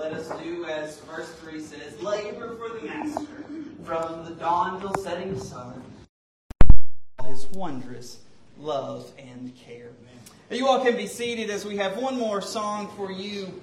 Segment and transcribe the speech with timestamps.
[0.00, 3.44] let us do as verse 3 says labor for the Master
[3.84, 5.82] from the dawn till setting sun.
[7.26, 8.16] His wondrous
[8.58, 9.90] love and care.
[10.50, 13.60] You all can be seated as we have one more song for you.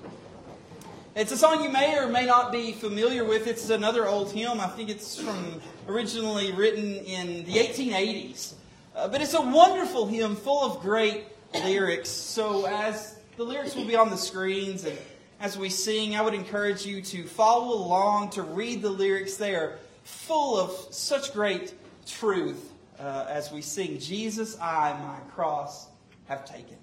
[1.15, 3.47] It's a song you may or may not be familiar with.
[3.47, 4.59] It's another old hymn.
[4.59, 8.53] I think it's from originally written in the 1880s.
[8.95, 11.23] Uh, but it's a wonderful hymn full of great
[11.65, 12.09] lyrics.
[12.09, 14.95] So as the lyrics will be on the screens and
[15.39, 19.37] as we sing, I would encourage you to follow along, to read the lyrics.
[19.37, 21.73] They are full of such great
[22.05, 25.87] truth uh, as we sing, Jesus, I my cross
[26.27, 26.77] have taken.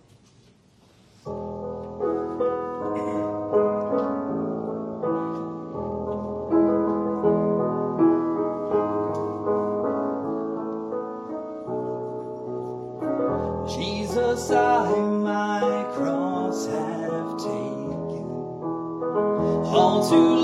[13.66, 15.73] Jesus, I my
[20.10, 20.43] to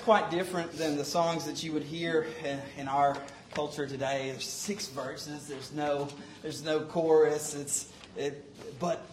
[0.00, 3.16] quite different than the songs that you would hear in- in our
[3.54, 4.30] culture today.
[4.30, 5.46] There's six verses.
[5.46, 6.08] There's no,
[6.42, 7.54] there's no chorus.
[7.54, 8.44] It's, it,
[8.78, 9.04] but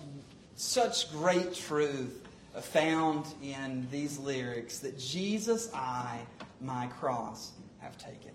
[0.56, 2.20] such great truth
[2.62, 6.20] found in these lyrics that Jesus, I,
[6.62, 8.32] my cross, have taken.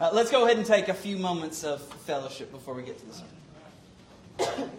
[0.00, 3.06] Uh, let's go ahead and take a few moments of fellowship before we get to
[3.06, 4.70] the sermon.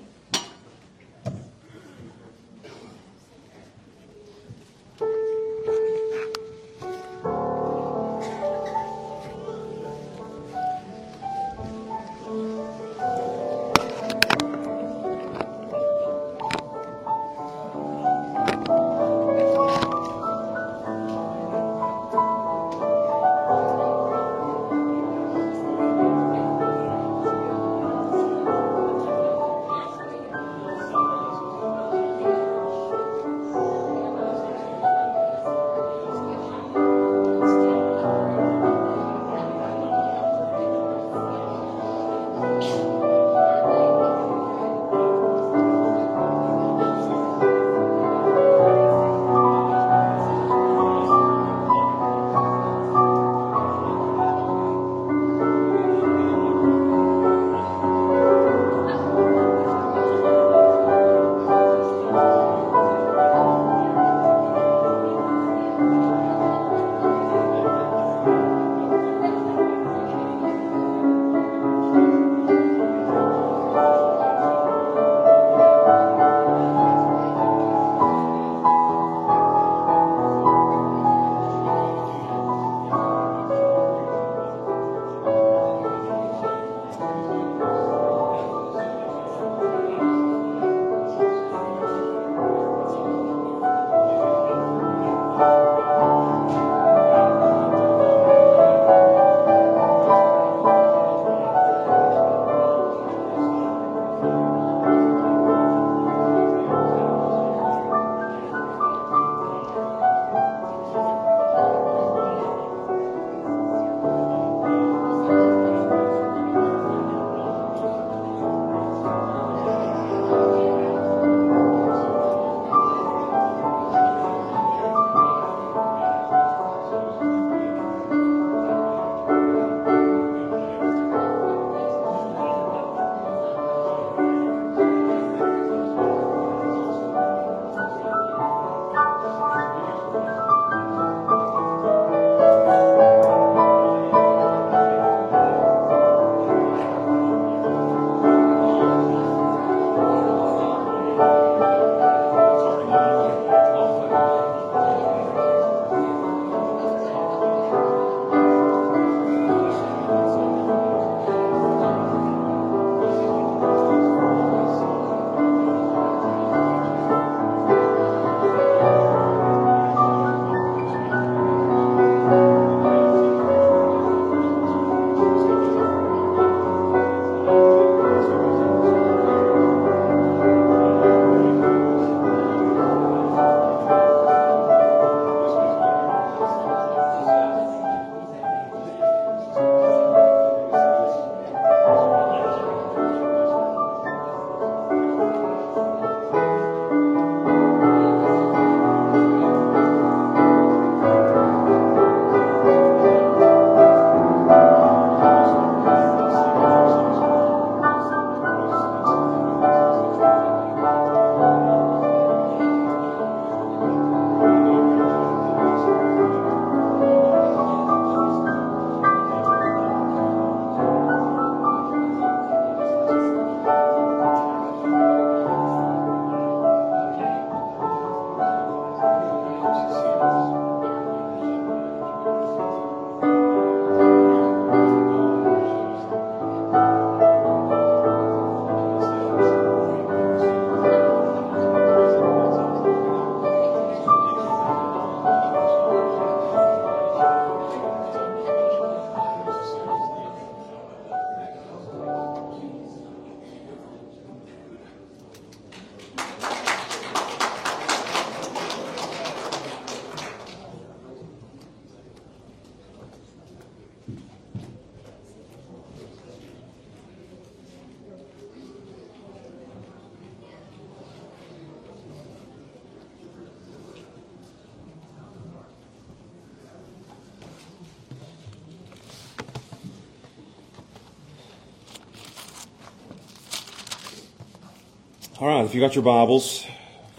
[285.42, 286.68] All right, if you got your Bibles,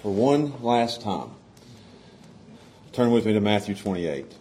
[0.01, 1.31] for one last time,
[2.93, 4.33] turn with me to Matthew 28.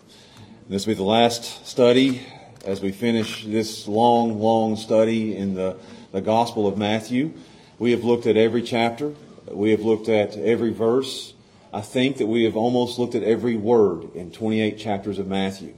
[0.70, 2.22] This will be the last study
[2.64, 5.78] as we finish this long, long study in the,
[6.12, 7.34] the Gospel of Matthew.
[7.80, 9.16] We have looked at every chapter,
[9.50, 11.34] we have looked at every verse.
[11.74, 15.74] I think that we have almost looked at every word in 28 chapters of Matthew.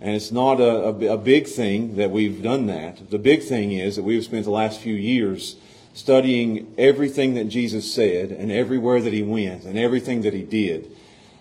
[0.00, 3.10] And it's not a, a, a big thing that we've done that.
[3.10, 5.56] The big thing is that we've spent the last few years
[5.94, 10.90] studying everything that Jesus said and everywhere that he went and everything that he did.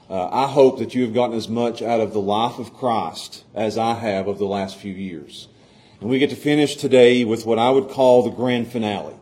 [0.10, 3.44] Uh, I hope that you have gotten as much out of the life of Christ
[3.56, 5.48] as I have of the last few years.
[6.00, 9.16] And we get to finish today with what I would call the grand finale.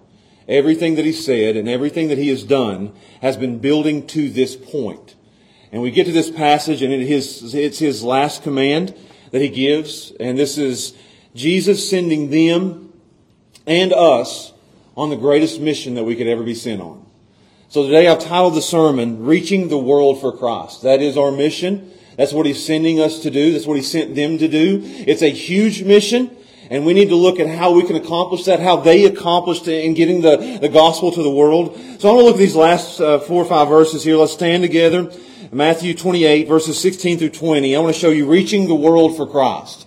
[0.50, 4.58] Everything that he said and everything that he has done has been building to this
[4.58, 5.16] point.
[5.72, 8.94] And we get to this passage and it is, it's his last command
[9.32, 10.12] that he gives.
[10.20, 10.94] And this is
[11.34, 12.92] Jesus sending them
[13.66, 14.52] and us
[14.96, 17.06] on the greatest mission that we could ever be sent on.
[17.70, 20.84] So today I've titled the sermon, Reaching the World for Christ.
[20.84, 21.92] That is our mission.
[22.18, 23.54] That's what He's sending us to do.
[23.54, 24.82] That's what He sent them to do.
[24.84, 26.36] It's a huge mission.
[26.70, 29.94] And we need to look at how we can accomplish that, how they accomplished in
[29.94, 31.78] getting the, the gospel to the world.
[32.00, 34.16] So I want to look at these last uh, four or five verses here.
[34.16, 35.12] Let's stand together.
[35.52, 37.76] Matthew 28, verses 16 through 20.
[37.76, 39.86] I want to show you reaching the world for Christ.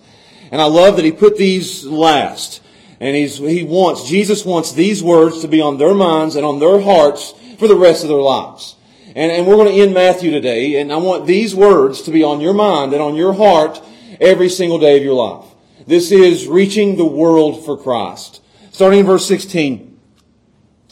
[0.51, 2.61] And I love that he put these last.
[3.05, 6.57] And he's, he wants, Jesus wants these words to be on their minds and on
[6.57, 8.77] their hearts for the rest of their lives.
[9.09, 12.23] And, and we're going to end Matthew today, and I want these words to be
[12.23, 13.79] on your mind and on your heart
[14.19, 15.45] every single day of your life.
[15.85, 18.41] This is reaching the world for Christ.
[18.71, 19.99] Starting in verse 16.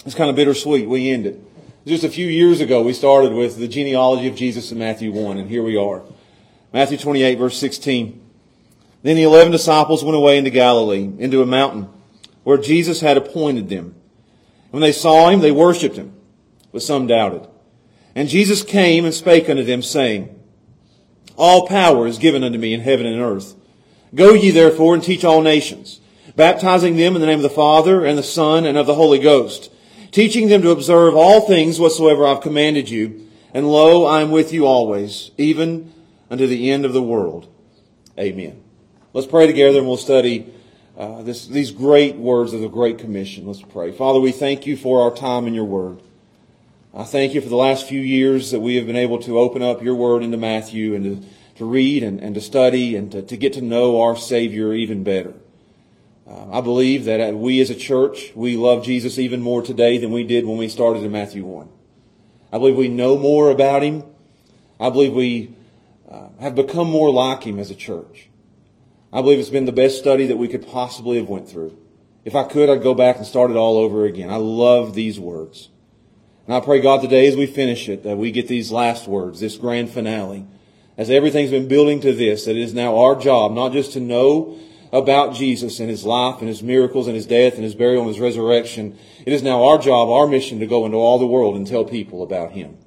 [0.06, 0.88] It's kind of bittersweet.
[0.88, 1.42] We end it.
[1.88, 5.40] Just a few years ago, we started with the genealogy of Jesus in Matthew 1,
[5.40, 6.04] and here we are.
[6.72, 8.22] Matthew 28, verse 16.
[9.02, 11.90] Then the eleven disciples went away into Galilee, into a mountain,
[12.44, 13.96] where Jesus had appointed them.
[14.72, 16.14] When they saw him, they worshipped him,
[16.72, 17.48] but some doubted.
[18.16, 20.40] And Jesus came and spake unto them, saying,
[21.36, 23.56] All power is given unto me in heaven and earth.
[24.14, 26.00] Go ye therefore and teach all nations,
[26.36, 29.20] baptizing them in the name of the Father and the Son and of the Holy
[29.20, 29.72] Ghost,
[30.12, 33.28] teaching them to observe all things whatsoever I've commanded you.
[33.54, 35.94] And lo, I am with you always, even
[36.30, 37.48] unto the end of the world.
[38.18, 38.62] Amen.
[39.14, 40.52] Let's pray together and we'll study
[40.98, 43.48] uh, this, these great words of the Great Commission.
[43.48, 43.92] Let's pray.
[43.92, 46.02] Father, we thank you for our time in your word.
[46.94, 49.64] I thank you for the last few years that we have been able to open
[49.64, 53.24] up your word into Matthew and to, to read and, and to study and to,
[53.24, 55.34] to get to know our Savior even better.
[56.28, 60.12] Uh, I believe that we as a church, we love Jesus even more today than
[60.12, 61.68] we did when we started in Matthew 1.
[62.52, 64.04] I believe we know more about him.
[64.80, 65.56] I believe we
[66.10, 68.30] uh, have become more like him as a church.
[69.14, 71.78] I believe it's been the best study that we could possibly have went through.
[72.26, 74.32] If I could, I'd go back and start it all over again.
[74.32, 75.70] I love these words.
[76.48, 79.40] And I pray God today as we finish it that we get these last words,
[79.40, 80.48] this grand finale,
[80.98, 84.00] as everything's been building to this, that it is now our job not just to
[84.00, 84.58] know
[84.92, 88.10] about Jesus and his life and his miracles and his death and his burial and
[88.10, 88.98] his resurrection.
[89.28, 91.86] It is now our job, our mission to go into all the world and tell
[91.86, 92.80] people about him.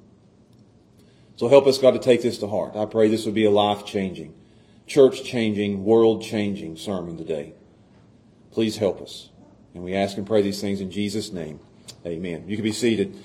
[1.37, 2.75] So help us, God, to take this to heart.
[2.75, 4.33] I pray this would be a life changing
[4.87, 7.53] church changing, world changing sermon today.
[8.51, 9.29] Please help us.
[9.75, 11.59] And we ask and pray these things in Jesus' name.
[12.05, 12.45] Amen.
[12.47, 13.15] You can be seated.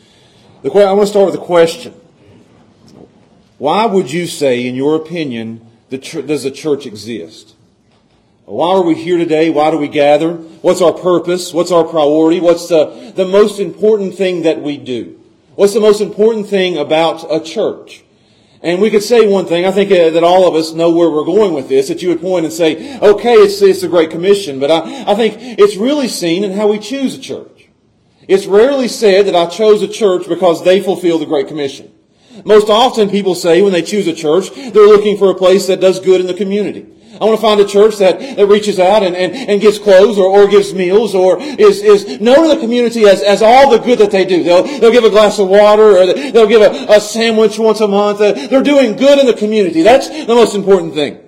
[0.63, 1.95] The, I want to start with a question.
[3.59, 7.55] Why would you say, in your opinion, the, does the church exist?
[8.45, 9.51] Why are we here today?
[9.51, 10.35] Why do we gather?
[10.35, 11.55] What's our purpose?
[11.55, 12.41] What's our priority?
[12.41, 15.19] What's the, the most important thing that we do?
[15.55, 18.03] What's the most important thing about a church?
[18.63, 19.67] And we could say one thing.
[19.67, 21.89] I think uh, that all of us know where we're going with this.
[21.89, 24.61] That you would point and say, okay, it's, it's a great commission.
[24.61, 27.69] But I, I think it's really seen in how we choose a church.
[28.29, 31.93] It's rarely said that I chose a church because they fulfill the Great Commission.
[32.45, 35.81] Most often people say when they choose a church, they're looking for a place that
[35.81, 36.87] does good in the community.
[37.23, 40.19] I want to find a church that, that reaches out and, and, and gives clothes
[40.19, 43.79] or, or gives meals or is, is known in the community as, as all the
[43.79, 44.43] good that they do.
[44.43, 47.87] They'll, they'll give a glass of water or they'll give a, a sandwich once a
[47.87, 48.21] month.
[48.21, 49.83] Uh, they're doing good in the community.
[49.83, 51.21] That's the most important thing.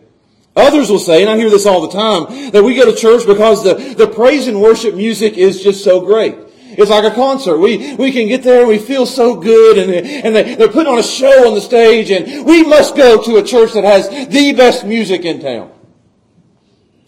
[0.57, 3.25] Others will say, and I hear this all the time, that we go to church
[3.25, 6.35] because the, the praise and worship music is just so great.
[6.77, 7.59] It's like a concert.
[7.59, 10.93] We, we can get there and we feel so good and, and they, they're putting
[10.93, 14.09] on a show on the stage and we must go to a church that has
[14.09, 15.71] the best music in town.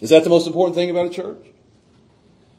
[0.01, 1.39] Is that the most important thing about a church?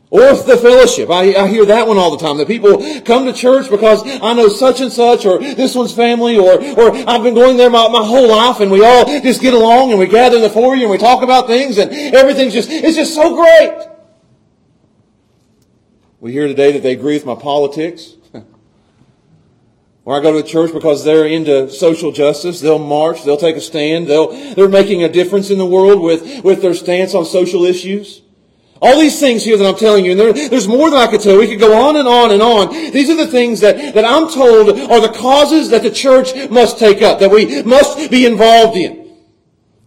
[0.09, 1.09] Or the fellowship.
[1.09, 2.37] I, I hear that one all the time.
[2.37, 6.37] That people come to church because I know such and such, or this one's family,
[6.37, 9.53] or, or I've been going there my, my whole life, and we all just get
[9.53, 12.69] along, and we gather in the foyer, and we talk about things, and everything's just,
[12.71, 13.87] it's just so great.
[16.21, 18.16] We hear today that they agree with my politics.
[20.07, 22.61] Or I go to a church because they're into social justice.
[22.61, 23.25] They'll march.
[23.25, 24.07] They'll take a stand.
[24.07, 28.21] They'll, they're making a difference in the world with, with their stance on social issues.
[28.81, 31.19] All these things here that I'm telling you, and there, there's more than I could
[31.19, 31.37] tell.
[31.37, 32.71] We could go on and on and on.
[32.93, 36.79] These are the things that, that I'm told are the causes that the church must
[36.79, 39.13] take up, that we must be involved in.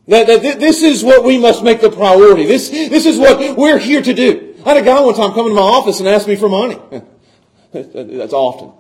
[0.08, 2.44] That, that this is what we must make the priority.
[2.44, 4.54] This, this is what we're here to do.
[4.66, 6.78] I had a guy one time come into my office and ask me for money.
[7.72, 8.79] That's often.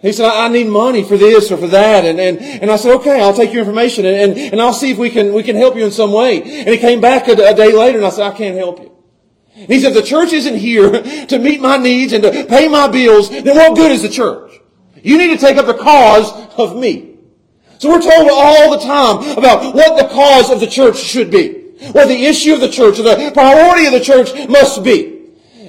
[0.00, 2.04] He said, I need money for this or for that.
[2.04, 4.92] And, and, and I said, okay, I'll take your information and, and, and I'll see
[4.92, 6.40] if we can, we can help you in some way.
[6.40, 8.94] And he came back a, a day later and I said, I can't help you.
[9.52, 13.28] He said, the church isn't here to meet my needs and to pay my bills.
[13.28, 14.52] Then what good is the church?
[15.02, 17.16] You need to take up the cause of me.
[17.78, 21.54] So we're told all the time about what the cause of the church should be.
[21.92, 25.17] What the issue of the church, or the priority of the church must be.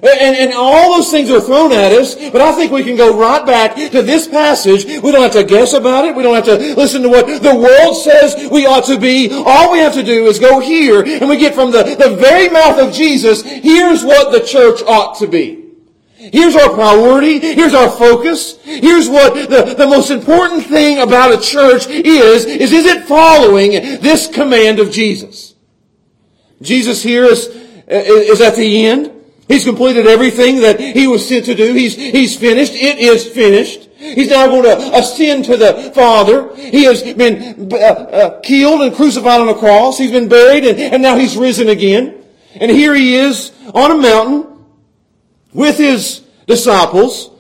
[0.02, 3.18] And, and all those things are thrown at us, but I think we can go
[3.18, 4.86] right back to this passage.
[4.86, 6.16] We don't have to guess about it.
[6.16, 9.30] We don't have to listen to what the world says we ought to be.
[9.32, 12.50] All we have to do is go here, and we get from the, the very
[12.50, 15.66] mouth of Jesus, here's what the church ought to be.
[16.20, 17.40] Here's our priority.
[17.40, 18.58] Here's our focus.
[18.64, 23.72] Here's what the, the most important thing about a church is, is is it following
[23.72, 25.56] this command of Jesus?
[26.62, 27.48] Jesus here is,
[27.88, 29.19] is at the end.
[29.50, 31.74] He's completed everything that he was sent to do.
[31.74, 32.74] He's, he's finished.
[32.74, 33.90] It is finished.
[33.98, 36.56] He's now going to ascend to the Father.
[36.56, 39.98] He has been uh, uh, killed and crucified on a cross.
[39.98, 42.24] He's been buried and, and now he's risen again.
[42.54, 44.66] And here he is on a mountain
[45.52, 47.32] with his disciples.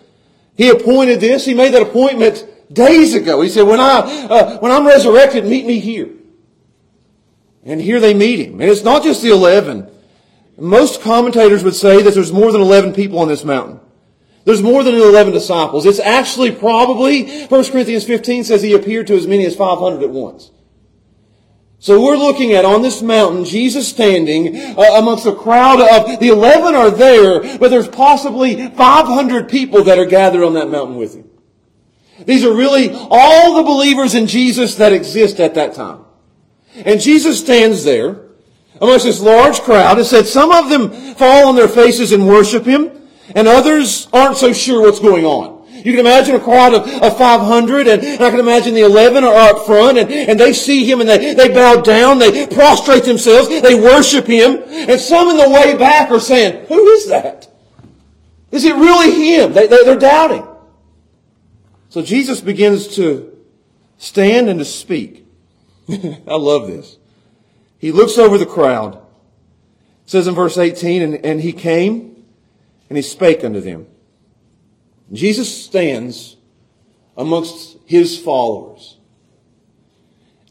[0.57, 1.45] He appointed this.
[1.45, 2.43] He made that appointment
[2.73, 3.41] days ago.
[3.41, 6.09] He said, when I, uh, when I'm resurrected, meet me here.
[7.63, 8.59] And here they meet him.
[8.59, 9.89] And it's not just the eleven.
[10.59, 13.79] Most commentators would say that there's more than 11 people on this mountain.
[14.45, 15.85] There's more than 11 disciples.
[15.85, 20.09] It's actually probably, 1 Corinthians 15 says he appeared to as many as 500 at
[20.09, 20.51] once.
[21.81, 26.27] So we're looking at on this mountain, Jesus standing uh, amongst a crowd of, the
[26.27, 31.15] 11 are there, but there's possibly 500 people that are gathered on that mountain with
[31.15, 31.29] him.
[32.25, 36.03] These are really all the believers in Jesus that exist at that time.
[36.75, 38.28] And Jesus stands there,
[38.81, 39.99] amongst this large crowd.
[39.99, 42.91] It said some of them fall on their faces and worship him,
[43.35, 45.59] and others aren't so sure what's going on.
[45.69, 49.23] You can imagine a crowd of, of 500, and, and, I can imagine the 11
[49.23, 53.05] are up front, and, and they see him, and they, they bow down, they prostrate
[53.05, 57.47] themselves, they worship him, and some in the way back are saying, who is that?
[58.51, 59.53] Is it really him?
[59.53, 60.45] They, they, they're doubting.
[61.89, 63.37] So Jesus begins to
[63.97, 65.25] stand and to speak.
[65.89, 66.98] I love this.
[67.79, 68.95] He looks over the crowd.
[68.95, 72.25] It says in verse 18, and, and he came
[72.89, 73.87] and he spake unto them.
[75.11, 76.37] Jesus stands
[77.17, 78.97] amongst his followers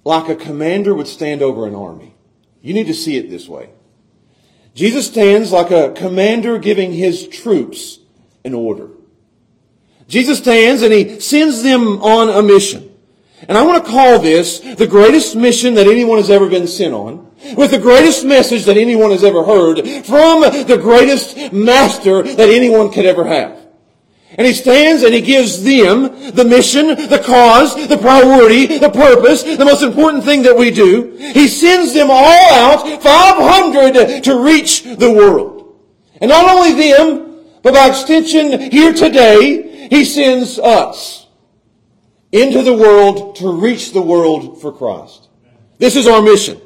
[0.05, 2.15] like a commander would stand over an army.
[2.63, 3.69] You need to see it this way.
[4.75, 7.99] Jesus stands like a commander giving his troops
[8.45, 8.89] an order.
[10.09, 12.88] Jesus stands and he sends them on a mission.
[13.49, 16.93] And I want to call this the greatest mission that anyone has ever been sent
[16.93, 22.49] on, with the greatest message that anyone has ever heard, from the greatest master that
[22.51, 23.59] anyone could ever have.
[24.33, 29.43] And he stands and he gives them the mission, the cause, the priority, the purpose,
[29.43, 31.17] the most important thing that we do.
[31.17, 35.81] He sends them all out, 500 to reach the world.
[36.21, 41.18] And not only them, but by extension here today, he sends us
[42.33, 45.29] into the world to reach the world for Christ.
[45.79, 46.61] This is our mission.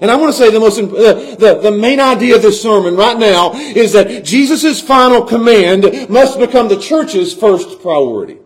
[0.00, 3.16] And I want to say the most, the, the main idea of this sermon right
[3.18, 8.38] now is that Jesus' final command must become the church's first priority.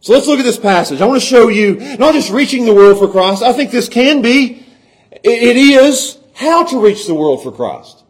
[0.00, 1.00] So let's look at this passage.
[1.00, 3.42] I want to show you not just reaching the world for Christ.
[3.42, 4.66] I think this can be,
[5.12, 8.04] it is how to reach the world for Christ.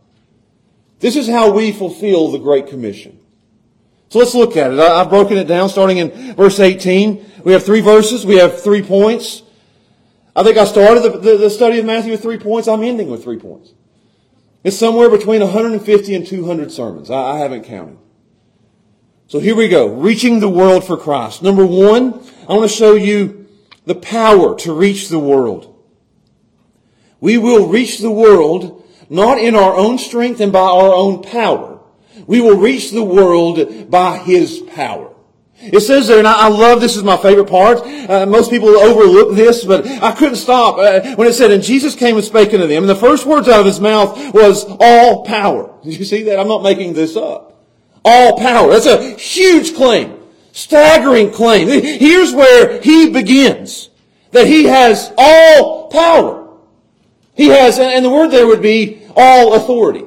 [1.00, 3.20] This is how we fulfill the Great Commission.
[4.14, 4.78] So let's look at it.
[4.78, 7.32] I've broken it down starting in verse 18.
[7.42, 8.24] We have three verses.
[8.24, 9.42] We have three points.
[10.36, 12.68] I think I started the, the, the, study of Matthew with three points.
[12.68, 13.72] I'm ending with three points.
[14.62, 17.10] It's somewhere between 150 and 200 sermons.
[17.10, 17.98] I, I haven't counted.
[19.26, 19.88] So here we go.
[19.88, 21.42] Reaching the world for Christ.
[21.42, 23.48] Number one, I want to show you
[23.84, 25.76] the power to reach the world.
[27.18, 31.73] We will reach the world not in our own strength and by our own power
[32.26, 35.14] we will reach the world by His power.
[35.60, 37.78] It says there, and I, love this is my favorite part.
[37.78, 41.94] Uh, most people overlook this, but I couldn't stop uh, when it said, "And Jesus
[41.94, 45.24] came and spake unto them." And the first words out of his mouth was "all
[45.24, 46.38] power." Did you see that?
[46.38, 47.64] I'm not making this up.
[48.04, 48.70] All power.
[48.70, 50.18] That's a huge claim.
[50.52, 51.68] Staggering claim.
[51.68, 53.90] Here's where he begins.
[54.32, 56.58] That he has all power.
[57.34, 60.04] He has, and the word there would be all authority.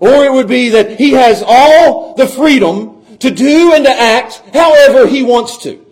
[0.00, 4.42] Or it would be that he has all the freedom to do and to act
[4.52, 5.86] however he wants to.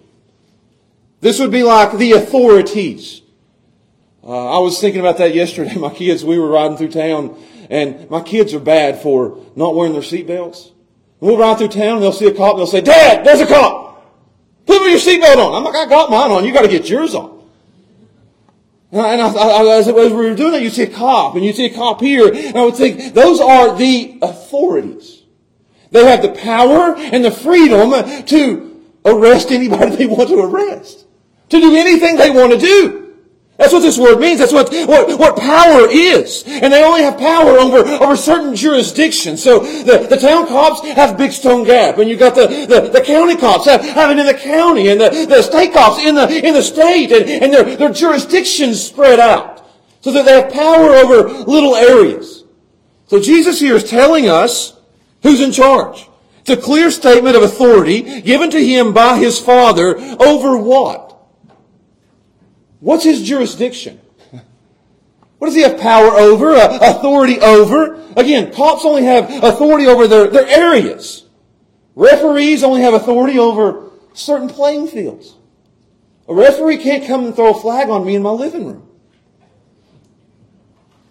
[1.20, 3.20] This would be like the authorities.
[4.24, 5.74] Uh, I was thinking about that yesterday.
[5.76, 7.38] My kids, we were riding through town,
[7.70, 10.72] and my kids are bad for not wearing their seatbelts.
[11.20, 13.46] We'll ride through town, and they'll see a cop, and they'll say, Dad, there's a
[13.46, 13.88] cop!
[14.64, 15.54] Put your seatbelt on.
[15.54, 16.44] I'm like, I got mine on.
[16.44, 17.37] You got to get yours on.
[18.90, 21.66] And, I, I, as we were doing that, you see a cop, and you see
[21.66, 25.22] a cop here, and I would think, those are the authorities.
[25.90, 27.90] They have the power and the freedom
[28.26, 31.06] to arrest anybody they want to arrest.
[31.50, 33.07] To do anything they want to do.
[33.58, 34.38] That's what this word means.
[34.38, 36.44] That's what, what, what power is.
[36.46, 39.42] And they only have power over, over certain jurisdictions.
[39.42, 43.00] So the, the town cops have Big Stone Gap, and you've got the, the, the
[43.00, 46.46] county cops have, have it in the county, and the, the state cops in the,
[46.46, 49.68] in the state, and, and their, their jurisdictions spread out.
[50.02, 52.44] So that they have power over little areas.
[53.08, 54.78] So Jesus here is telling us
[55.24, 56.08] who's in charge.
[56.40, 61.07] It's a clear statement of authority given to him by his Father over what?
[62.80, 64.00] What's his jurisdiction?
[65.38, 68.02] What does he have power over, uh, authority over?
[68.16, 71.26] Again, cops only have authority over their, their areas.
[71.94, 75.36] Referees only have authority over certain playing fields.
[76.28, 78.88] A referee can't come and throw a flag on me in my living room.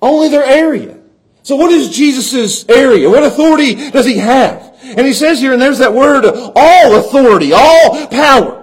[0.01, 0.99] Only their area.
[1.43, 3.09] So what is Jesus' area?
[3.09, 4.77] What authority does he have?
[4.83, 8.56] And he says here, and there's that word, all authority, all power.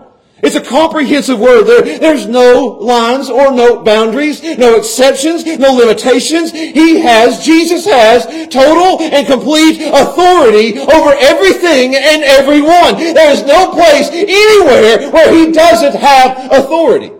[0.45, 1.65] It's a comprehensive word.
[1.65, 6.53] There, there's no lines or no boundaries, no exceptions, no limitations.
[6.53, 12.97] He has, Jesus has, total and complete authority over everything and everyone.
[12.97, 17.11] There is no place anywhere where he doesn't have authority.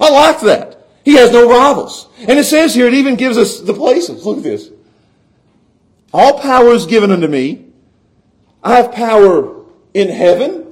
[0.00, 0.86] I like that.
[1.04, 2.08] He has no rivals.
[2.20, 4.24] And it says here, it even gives us the places.
[4.24, 4.70] Look at this.
[6.10, 7.66] All power is given unto me.
[8.62, 10.69] I have power in heaven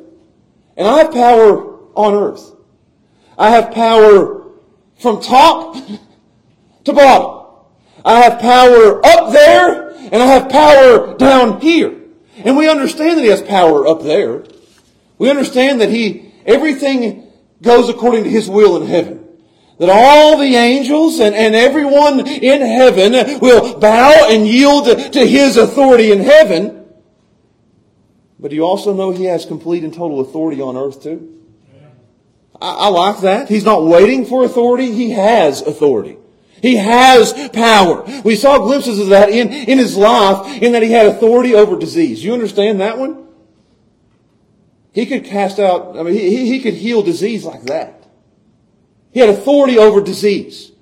[0.79, 2.53] and I have power on earth.
[3.37, 4.47] I have power
[4.99, 5.77] from top
[6.85, 7.67] to bottom.
[8.05, 11.95] I have power up there and I have power down here.
[12.45, 14.45] And we understand that he has power up there.
[15.19, 19.29] We understand that he, everything goes according to his will in heaven.
[19.79, 25.57] That all the angels and, and everyone in heaven will bow and yield to his
[25.57, 26.78] authority in heaven.
[28.39, 31.35] But do you also know he has complete and total authority on earth too?
[32.61, 33.49] I, I like that.
[33.49, 34.93] He's not waiting for authority.
[34.93, 36.17] He has authority.
[36.61, 38.05] He has power.
[38.25, 41.79] We saw glimpses of that in, in his life in that he had authority over
[41.79, 42.25] disease.
[42.25, 43.27] You understand that one?
[44.93, 48.07] He could cast out, I mean, he, he could heal disease like that.
[49.13, 50.73] He had authority over disease.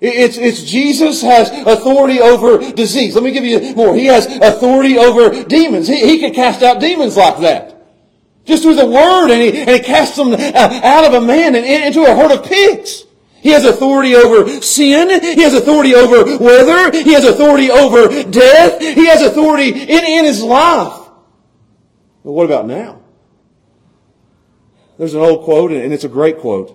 [0.00, 3.14] It's, it's Jesus has authority over disease.
[3.14, 3.94] Let me give you more.
[3.94, 5.88] He has authority over demons.
[5.88, 7.72] He, he could cast out demons like that.
[8.44, 11.56] Just with a word, and he, and he casts them uh, out of a man
[11.56, 13.04] and into a herd of pigs.
[13.40, 15.08] He has authority over sin.
[15.22, 16.90] He has authority over weather.
[16.96, 18.80] He has authority over death.
[18.80, 21.08] He has authority in, in his life.
[22.24, 23.02] But what about now?
[24.98, 26.72] There's an old quote, and it's a great quote.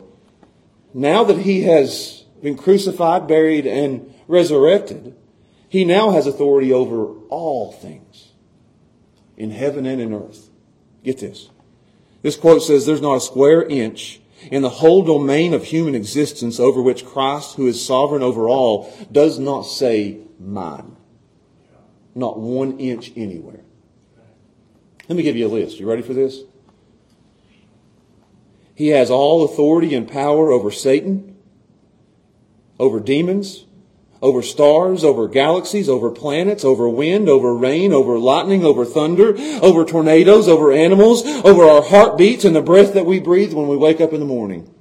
[0.94, 5.16] Now that he has been crucified, buried, and resurrected,
[5.70, 8.32] he now has authority over all things
[9.38, 10.50] in heaven and in earth.
[11.04, 11.50] Get this.
[12.22, 16.60] This quote says, There's not a square inch in the whole domain of human existence
[16.60, 20.96] over which Christ, who is sovereign over all, does not say mine.
[22.16, 23.62] Not one inch anywhere.
[25.08, 25.80] Let me give you a list.
[25.80, 26.40] You ready for this?
[28.76, 31.31] He has all authority and power over Satan,
[32.82, 33.66] over demons,
[34.24, 39.86] over stars, over galaxies, over planets, over wind, over rain, over lightning, over thunder, over
[39.86, 44.02] tornadoes, over animals, over our heartbeats and the breath that we breathe when we wake
[44.02, 44.74] up in the morning.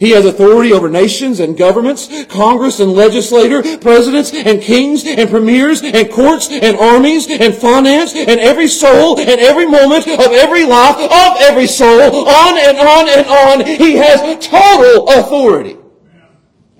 [0.00, 5.82] He has authority over nations and governments, Congress and legislator, presidents and kings and premiers
[5.82, 10.96] and courts and armies and finance and every soul and every moment of every life
[10.96, 13.66] of every soul, on and on and on.
[13.66, 15.79] He has total authority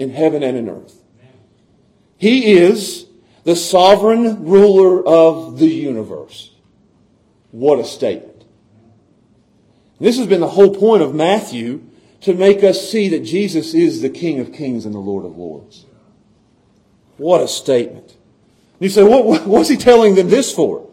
[0.01, 0.99] in heaven and in earth.
[2.17, 3.07] He is
[3.45, 6.55] the sovereign ruler of the universe.
[7.51, 8.45] What a statement.
[10.01, 11.85] This has been the whole point of Matthew
[12.23, 15.37] to make us see that Jesus is the King of kings and the Lord of
[15.37, 15.85] lords.
[17.19, 18.17] What a statement.
[18.79, 20.89] You say, what, what's he telling them this for?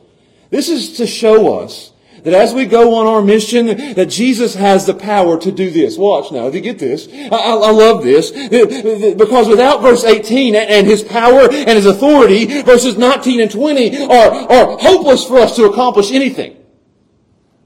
[0.49, 1.93] This is to show us
[2.27, 5.97] that as we go on our mission, that Jesus has the power to do this.
[5.97, 7.07] Watch now, if you get this.
[7.07, 8.31] I, I, love this.
[8.31, 14.31] Because without verse 18 and his power and his authority, verses 19 and 20 are,
[14.51, 16.57] are hopeless for us to accomplish anything.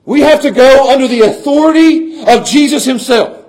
[0.05, 3.40] We have to go under the authority of Jesus himself.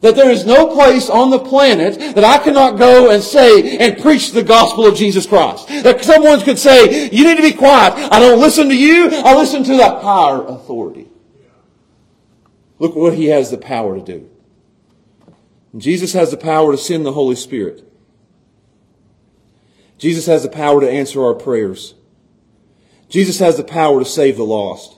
[0.00, 4.00] That there is no place on the planet that I cannot go and say and
[4.00, 5.68] preach the gospel of Jesus Christ.
[5.68, 7.92] That someone could say, you need to be quiet.
[8.10, 9.10] I don't listen to you.
[9.12, 11.08] I listen to the higher authority.
[12.78, 14.30] Look what he has the power to do.
[15.76, 17.84] Jesus has the power to send the Holy Spirit.
[19.98, 21.94] Jesus has the power to answer our prayers.
[23.10, 24.96] Jesus has the power to save the lost.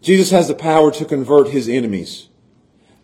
[0.00, 2.28] Jesus has the power to convert his enemies.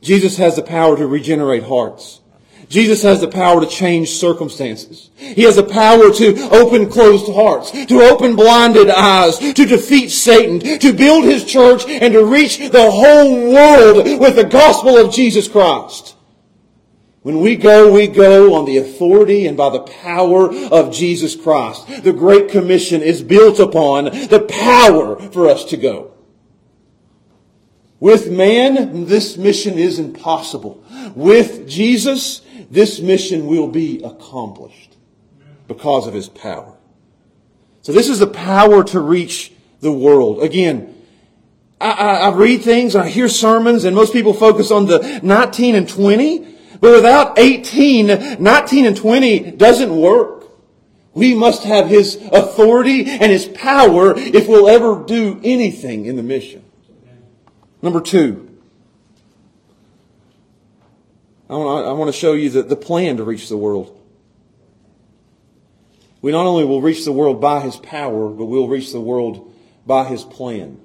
[0.00, 2.20] Jesus has the power to regenerate hearts.
[2.68, 5.10] Jesus has the power to change circumstances.
[5.16, 10.60] He has the power to open closed hearts, to open blinded eyes, to defeat Satan,
[10.78, 15.48] to build his church, and to reach the whole world with the gospel of Jesus
[15.48, 16.14] Christ.
[17.22, 22.04] When we go, we go on the authority and by the power of Jesus Christ.
[22.04, 26.12] The Great Commission is built upon the power for us to go.
[28.00, 30.84] With man, this mission is impossible.
[31.14, 34.96] With Jesus, this mission will be accomplished
[35.66, 36.74] because of his power.
[37.82, 40.42] So this is the power to reach the world.
[40.42, 40.94] Again,
[41.80, 45.74] I, I, I read things, I hear sermons, and most people focus on the 19
[45.74, 46.56] and 20.
[46.80, 50.44] But without 18, 19 and 20 doesn't work.
[51.14, 56.22] We must have His authority and His power if we'll ever do anything in the
[56.22, 56.64] mission.
[57.80, 58.44] Number two,
[61.48, 63.94] I want, to show you the, the plan to reach the world.
[66.20, 69.54] We not only will reach the world by His power, but we'll reach the world
[69.86, 70.80] by His plan.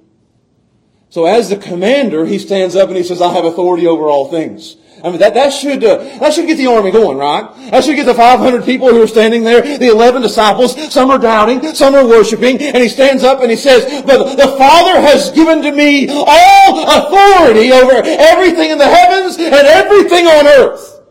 [1.10, 4.30] So as the commander, he stands up and he says, I have authority over all
[4.30, 4.76] things.
[5.04, 7.54] I mean, that, that should, uh, that should get the army going, right?
[7.70, 10.74] That should get the 500 people who are standing there, the 11 disciples.
[10.90, 14.56] Some are doubting, some are worshiping, and he stands up and he says, but the
[14.56, 20.46] Father has given to me all authority over everything in the heavens and everything on
[20.46, 21.02] earth.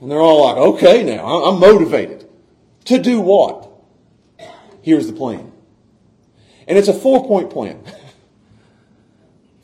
[0.00, 2.28] And they're all like, okay now, I'm motivated.
[2.86, 3.70] To do what?
[4.82, 5.52] Here's the plan.
[6.66, 7.84] And it's a four point plan.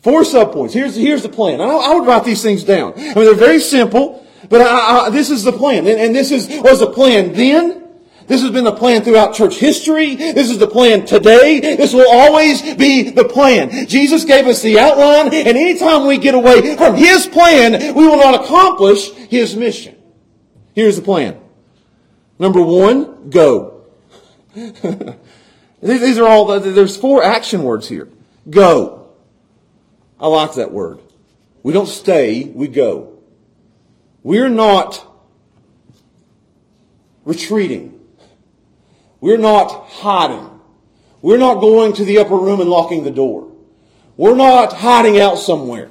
[0.03, 0.73] Four subpoints.
[0.73, 1.61] Here's, here's the plan.
[1.61, 2.93] I, I, would write these things down.
[2.95, 5.87] I mean, they're very simple, but I, I, this is the plan.
[5.87, 7.79] And, and this is, was the plan then.
[8.27, 10.15] This has been the plan throughout church history.
[10.17, 11.61] This is the plan today.
[11.77, 13.87] This will always be the plan.
[13.87, 18.17] Jesus gave us the outline, and anytime we get away from His plan, we will
[18.17, 19.97] not accomplish His mission.
[20.75, 21.39] Here's the plan.
[22.39, 23.85] Number one, go.
[24.55, 28.09] These are all, there's four action words here.
[28.49, 29.02] Go.
[30.23, 31.01] I like that word.
[31.65, 33.19] We don't stay, we go.
[34.23, 35.05] We're not
[37.25, 38.01] retreating.
[39.21, 40.49] We're not hiding.
[41.23, 43.53] We're not going to the upper room and locking the door.
[44.17, 45.91] We're not hiding out somewhere.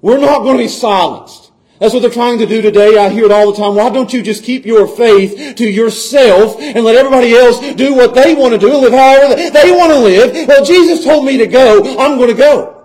[0.00, 1.50] We're not going to be silenced.
[1.80, 2.96] That's what they're trying to do today.
[2.96, 3.74] I hear it all the time.
[3.74, 8.14] Why don't you just keep your faith to yourself and let everybody else do what
[8.14, 10.48] they want to do and live however they want to live?
[10.48, 11.98] Well, Jesus told me to go.
[11.98, 12.75] I'm going to go.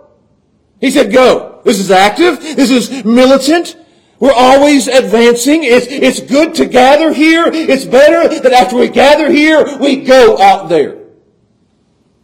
[0.81, 1.61] He said, go.
[1.63, 2.41] This is active.
[2.41, 3.77] This is militant.
[4.19, 5.63] We're always advancing.
[5.63, 7.45] It's, it's good to gather here.
[7.47, 10.97] It's better that after we gather here, we go out there.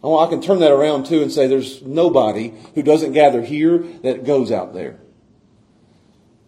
[0.04, 3.80] Oh, I can turn that around too and say there's nobody who doesn't gather here
[4.04, 5.00] that goes out there.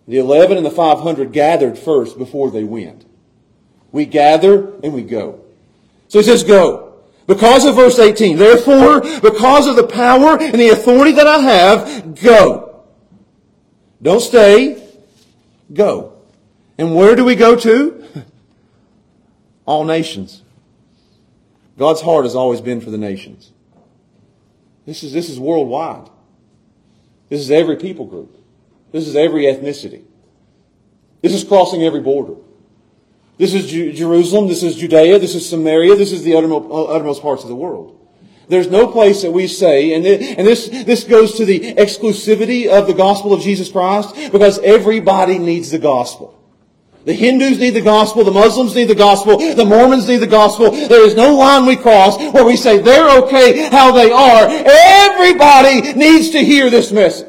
[0.08, 3.06] The 11 and the 500 gathered first before they went.
[3.91, 5.41] We gather and we go.
[6.08, 6.88] So he says go.
[7.30, 8.38] Because of verse 18.
[8.38, 12.86] Therefore, because of the power and the authority that I have, go.
[14.02, 14.84] Don't stay.
[15.72, 16.13] Go.
[16.80, 18.04] And where do we go to?
[19.68, 20.42] All nations.
[21.78, 23.52] God's heart has always been for the nations.
[24.88, 26.10] This is, this is worldwide.
[27.30, 28.36] This is every people group.
[28.92, 30.02] This is every ethnicity.
[31.22, 32.42] This is crossing every border.
[33.39, 36.84] This is Ju- Jerusalem, this is Judea, this is Samaria, this is the uttermost, uh,
[36.84, 37.95] uttermost parts of the world.
[38.49, 42.86] There's no place that we say, and, and this, this goes to the exclusivity of
[42.86, 46.36] the gospel of Jesus Christ, because everybody needs the gospel.
[47.06, 50.71] The Hindus need the gospel, the Muslims need the gospel, the Mormons need the gospel.
[50.71, 54.47] There is no line we cross where we say they're okay how they are.
[54.49, 57.29] Everybody needs to hear this message.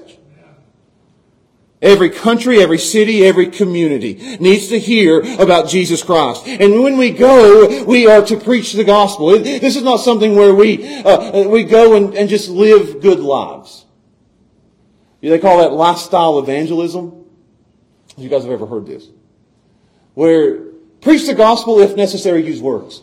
[1.82, 6.46] Every country, every city, every community needs to hear about Jesus Christ.
[6.46, 9.30] And when we go, we are to preach the gospel.
[9.38, 13.86] This is not something where we, uh, we go and, and just live good lives.
[15.22, 17.24] They call that lifestyle evangelism.
[18.16, 19.06] You guys have ever heard this?
[20.14, 20.64] Where
[21.00, 23.02] preach the gospel, if necessary, use words.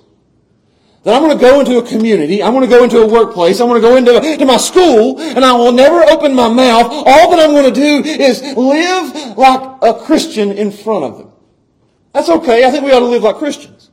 [1.08, 3.62] That I'm going to go into a community, I'm going to go into a workplace,
[3.62, 6.92] I'm going to go into to my school, and I will never open my mouth.
[6.92, 11.32] All that I'm going to do is live like a Christian in front of them.
[12.12, 12.66] That's okay.
[12.66, 13.90] I think we ought to live like Christians.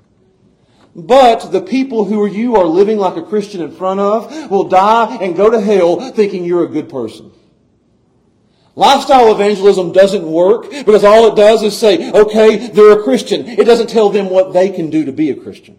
[0.97, 5.17] But the people who you are living like a Christian in front of will die
[5.21, 7.31] and go to hell thinking you're a good person.
[8.75, 13.47] Lifestyle evangelism doesn't work because all it does is say, okay, they're a Christian.
[13.47, 15.79] It doesn't tell them what they can do to be a Christian.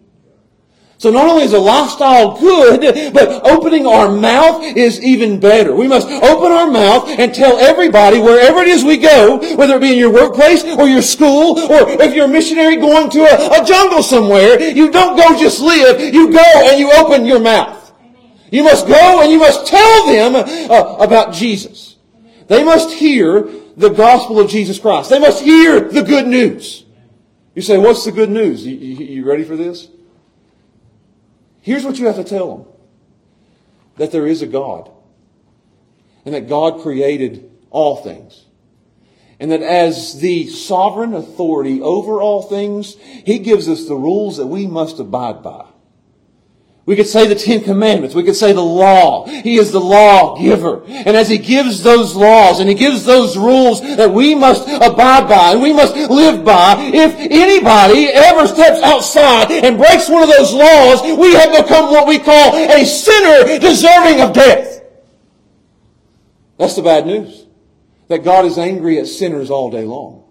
[0.98, 5.74] So not only is a lifestyle good, but opening our mouth is even better.
[5.74, 9.80] We must open our mouth and tell everybody wherever it is we go, whether it
[9.80, 13.60] be in your workplace or your school, or if you're a missionary going to a,
[13.60, 17.92] a jungle somewhere, you don't go just live, you go and you open your mouth.
[18.50, 21.96] You must go and you must tell them uh, about Jesus.
[22.46, 23.42] They must hear
[23.76, 25.10] the gospel of Jesus Christ.
[25.10, 26.84] They must hear the good news.
[27.54, 28.64] You say, what's the good news?
[28.64, 29.88] You, you, you ready for this?
[31.66, 32.66] Here's what you have to tell them.
[33.96, 34.88] That there is a God.
[36.24, 38.44] And that God created all things.
[39.40, 44.46] And that as the sovereign authority over all things, He gives us the rules that
[44.46, 45.66] we must abide by.
[46.86, 48.14] We could say the Ten Commandments.
[48.14, 49.26] We could say the law.
[49.26, 50.84] He is the law giver.
[50.86, 55.28] And as He gives those laws and He gives those rules that we must abide
[55.28, 60.28] by and we must live by, if anybody ever steps outside and breaks one of
[60.28, 64.80] those laws, we have become what we call a sinner deserving of death.
[66.56, 67.46] That's the bad news.
[68.06, 70.22] That God is angry at sinners all day long.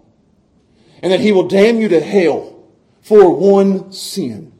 [1.02, 2.64] And that He will damn you to hell
[3.02, 4.55] for one sin.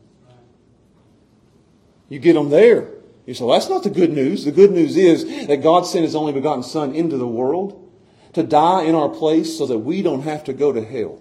[2.08, 2.90] You get them there.
[3.26, 4.44] You say, well, that's not the good news.
[4.44, 7.82] The good news is that God sent His only begotten Son into the world
[8.34, 11.20] to die in our place so that we don't have to go to hell.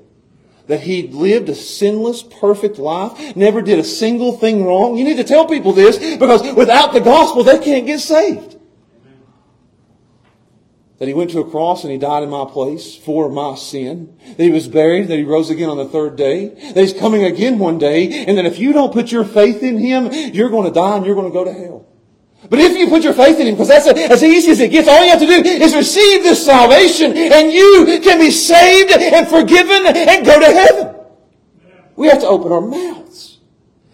[0.67, 4.97] That He lived a sinless, perfect life, never did a single thing wrong.
[4.97, 8.54] You need to tell people this because without the gospel, they can't get saved.
[10.97, 14.17] That he went to a cross and he died in my place for my sin.
[14.37, 16.49] That he was buried, that he rose again on the third day.
[16.73, 18.25] That he's coming again one day.
[18.25, 21.05] And that if you don't put your faith in him, you're going to die and
[21.05, 21.85] you're going to go to hell.
[22.49, 24.87] But if you put your faith in him, because that's as easy as it gets,
[24.87, 29.27] all you have to do is receive this salvation and you can be saved and
[29.27, 30.95] forgiven and go to heaven.
[31.95, 33.39] We have to open our mouths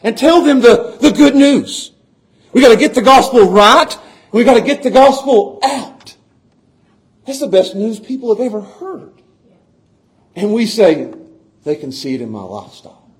[0.03, 1.93] and tell them the, the good news.
[2.51, 3.97] We got to get the gospel right.
[4.31, 6.00] We got to get the gospel out.
[7.25, 9.13] That's the best news people have ever heard.
[10.35, 11.13] And we say,
[11.63, 13.11] they can see it in my lifestyle.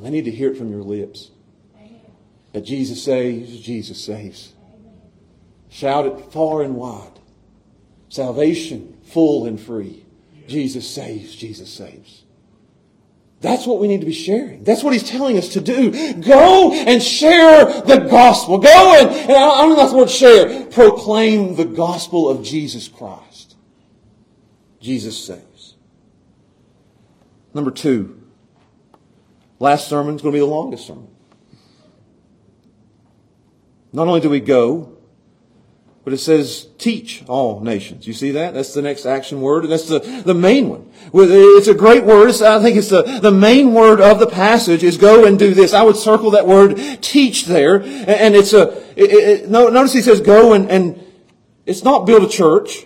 [0.00, 1.30] They need to hear it from your lips.
[2.52, 4.52] That Jesus saves, Jesus saves.
[5.68, 7.18] Shout it far and wide.
[8.08, 10.04] Salvation, full and free.
[10.46, 12.21] Jesus saves, Jesus saves.
[13.42, 14.62] That's what we need to be sharing.
[14.62, 15.90] That's what he's telling us to do.
[16.22, 18.58] Go and share the gospel.
[18.58, 22.86] Go and, and I don't know that's the word share, proclaim the gospel of Jesus
[22.86, 23.56] Christ.
[24.80, 25.74] Jesus saves.
[27.52, 28.22] Number two,
[29.58, 31.08] last sermon is going to be the longest sermon.
[33.92, 34.96] Not only do we go,
[36.04, 38.08] but it says, teach all nations.
[38.08, 38.54] You see that?
[38.54, 40.90] That's the next action word, and that's the, the main one.
[41.14, 42.28] It's a great word.
[42.28, 45.54] It's, I think it's the, the main word of the passage is go and do
[45.54, 45.72] this.
[45.72, 50.20] I would circle that word teach there, and it's a, it, it, notice he says
[50.20, 51.00] go and, and
[51.66, 52.84] it's not build a church.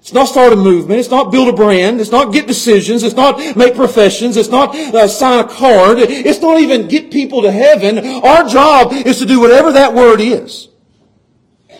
[0.00, 1.00] It's not start a movement.
[1.00, 1.98] It's not build a brand.
[1.98, 3.02] It's not get decisions.
[3.02, 4.36] It's not make professions.
[4.36, 5.96] It's not uh, sign a card.
[5.98, 7.98] It's not even get people to heaven.
[8.22, 10.68] Our job is to do whatever that word is.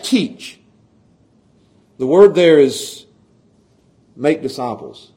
[0.05, 0.59] Teach.
[1.97, 3.05] The word there is
[4.15, 5.11] make disciples.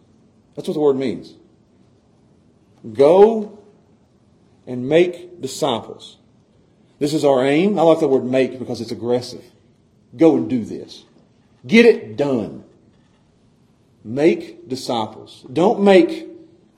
[0.57, 1.34] That's what the word means.
[2.93, 3.59] Go
[4.66, 6.16] and make disciples.
[6.99, 7.78] This is our aim.
[7.78, 9.45] I like the word make because it's aggressive.
[10.16, 11.05] Go and do this.
[11.66, 12.64] Get it done.
[14.03, 15.45] Make disciples.
[15.53, 16.28] Don't make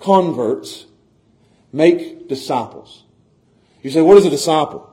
[0.01, 0.87] converts.
[1.73, 3.05] Make disciples.
[3.83, 4.90] You say, what is a disciple?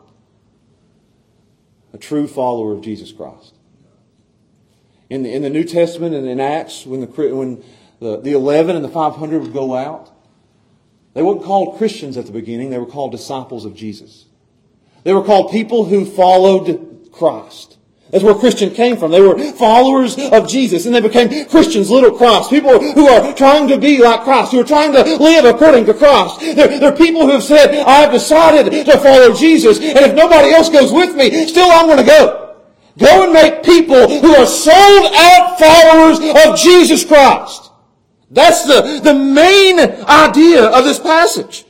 [1.97, 3.57] A true follower of Jesus Christ
[5.09, 7.63] in the, in the New Testament and in Acts, when the, when
[7.99, 10.11] the, the 11 and the 500 would go out,
[11.15, 12.69] they weren't called Christians at the beginning.
[12.69, 14.25] They were called disciples of Jesus.
[15.03, 17.76] They were called people who followed Christ.
[18.11, 19.11] That's where Christian came from.
[19.11, 22.49] They were followers of Jesus and they became Christians, little Christ.
[22.49, 25.93] People who are trying to be like Christ, who are trying to live according to
[25.93, 26.39] Christ.
[26.39, 30.69] They're, they're people who have said, I've decided to follow Jesus and if nobody else
[30.69, 32.55] goes with me, still I'm going to go.
[32.97, 37.71] Go and make people who are sold out followers of Jesus Christ.
[38.31, 41.65] That's the, the main idea of this passage.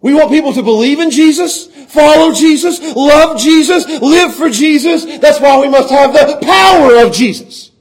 [0.00, 5.04] We want people to believe in Jesus, follow Jesus, love Jesus, live for Jesus.
[5.18, 7.72] That's why we must have the power of Jesus.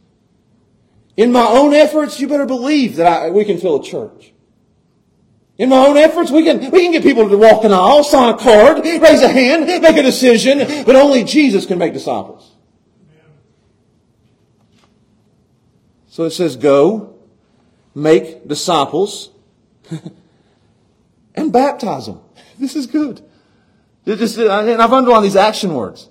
[1.16, 4.34] In my own efforts, you better believe that I, we can fill a church.
[5.58, 8.34] In my own efforts, we can, we can get people to walk an aisle, sign
[8.34, 12.56] a card, raise a hand, make a decision, but only Jesus can make disciples.
[16.08, 17.16] So it says, go,
[17.96, 19.30] make disciples,
[21.38, 22.20] and baptize them.
[22.60, 23.22] This is good.
[24.06, 26.10] Just, and I've underlined these action words.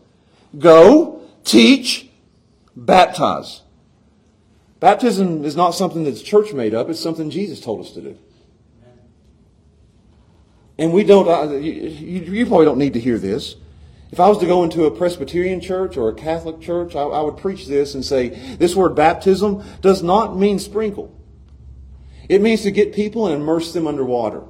[0.56, 2.08] Go, teach,
[2.74, 3.62] baptize.
[4.80, 6.88] Baptism is not something that's church made up.
[6.88, 8.18] It's something Jesus told us to do.
[10.78, 13.56] And we don't, uh, you, probably don't need to hear this.
[14.12, 17.22] If I was to go into a Presbyterian church or a Catholic church, I, I
[17.22, 21.12] would preach this and say, this word baptism does not mean sprinkle.
[22.28, 24.42] It means to get people and immerse them under water.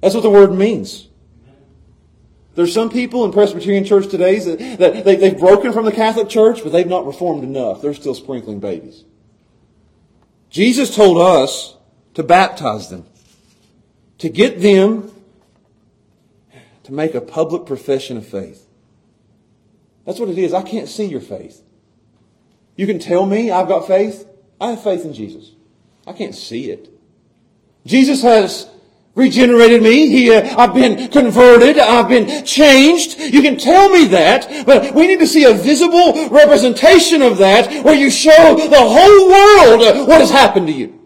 [0.00, 1.08] That's what the word means.
[2.54, 6.28] There's some people in Presbyterian church today that, that they, they've broken from the Catholic
[6.28, 7.80] church, but they've not reformed enough.
[7.80, 9.04] They're still sprinkling babies.
[10.50, 11.76] Jesus told us
[12.14, 13.06] to baptize them
[14.20, 15.10] to get them
[16.82, 18.66] to make a public profession of faith.
[20.04, 20.52] That's what it is.
[20.52, 21.62] I can't see your faith.
[22.76, 24.26] You can tell me I've got faith.
[24.60, 25.52] I have faith in Jesus.
[26.06, 26.90] I can't see it.
[27.86, 28.68] Jesus has
[29.14, 30.08] regenerated me.
[30.08, 31.78] He, uh, I've been converted.
[31.78, 33.18] I've been changed.
[33.18, 37.84] You can tell me that, but we need to see a visible representation of that
[37.84, 40.96] where you show the whole world what has happened to you.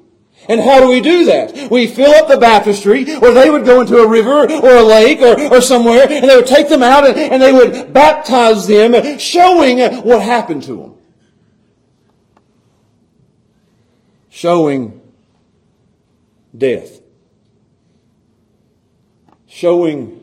[0.47, 1.71] And how do we do that?
[1.71, 5.21] We fill up the baptistry, or they would go into a river or a lake
[5.21, 9.19] or, or somewhere, and they would take them out and, and they would baptize them,
[9.19, 10.95] showing what happened to them.
[14.29, 15.01] Showing
[16.57, 17.01] death.
[19.55, 20.21] Showing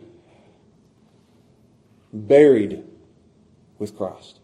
[2.12, 2.84] buried
[3.80, 4.40] with Christ.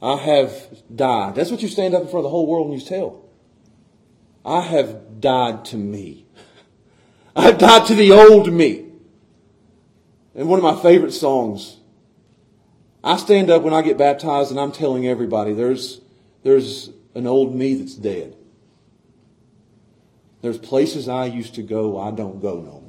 [0.00, 0.54] I have
[0.94, 1.34] died.
[1.34, 3.24] That's what you stand up in front of the whole world and you tell.
[4.44, 6.26] I have died to me.
[7.36, 8.86] I've died to the old me.
[10.36, 11.78] And one of my favorite songs,
[13.02, 16.00] I stand up when I get baptized and I'm telling everybody there's,
[16.44, 18.36] there's an old me that's dead.
[20.40, 22.81] There's places I used to go, I don't go no more.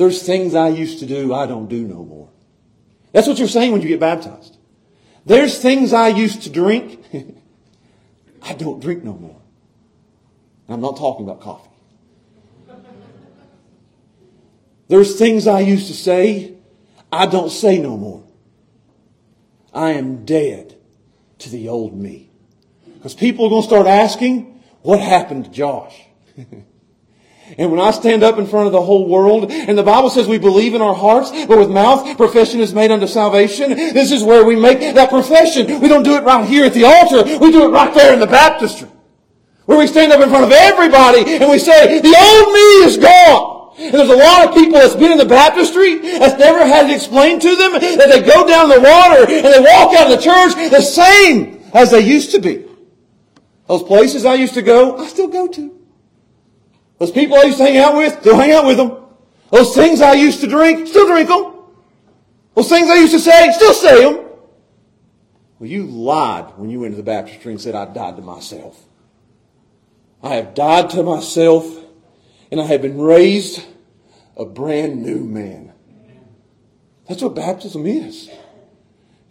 [0.00, 2.30] There's things I used to do, I don't do no more.
[3.12, 4.56] That's what you're saying when you get baptized.
[5.26, 7.04] There's things I used to drink.
[8.42, 9.42] I don't drink no more.
[10.66, 11.68] And I'm not talking about coffee.
[14.88, 16.54] There's things I used to say,
[17.12, 18.24] I don't say no more.
[19.74, 20.78] I am dead
[21.40, 22.30] to the old me.
[22.94, 25.94] Because people are going to start asking, what happened to Josh?
[27.58, 30.28] And when I stand up in front of the whole world, and the Bible says
[30.28, 33.70] we believe in our hearts, but with mouth, profession is made unto salvation.
[33.70, 35.80] This is where we make that profession.
[35.80, 37.24] We don't do it right here at the altar.
[37.38, 38.88] We do it right there in the baptistry.
[39.66, 42.96] Where we stand up in front of everybody and we say, the old me is
[42.96, 43.72] gone.
[43.78, 46.94] And there's a lot of people that's been in the baptistry that's never had it
[46.94, 50.22] explained to them that they go down the water and they walk out of the
[50.22, 52.66] church the same as they used to be.
[53.68, 55.79] Those places I used to go, I still go to.
[57.00, 58.94] Those people I used to hang out with, still hang out with them.
[59.50, 61.54] Those things I used to drink, still drink them.
[62.54, 64.26] Those things I used to say, still say them.
[65.58, 68.84] Well, you lied when you went to the baptistry and said, I died to myself.
[70.22, 71.64] I have died to myself
[72.52, 73.64] and I have been raised
[74.36, 75.72] a brand new man.
[77.08, 78.28] That's what baptism is.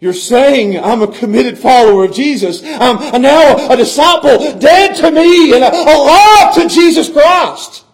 [0.00, 2.62] You're saying I'm a committed follower of Jesus.
[2.64, 7.84] I'm now a disciple, dead to me and alive to Jesus Christ.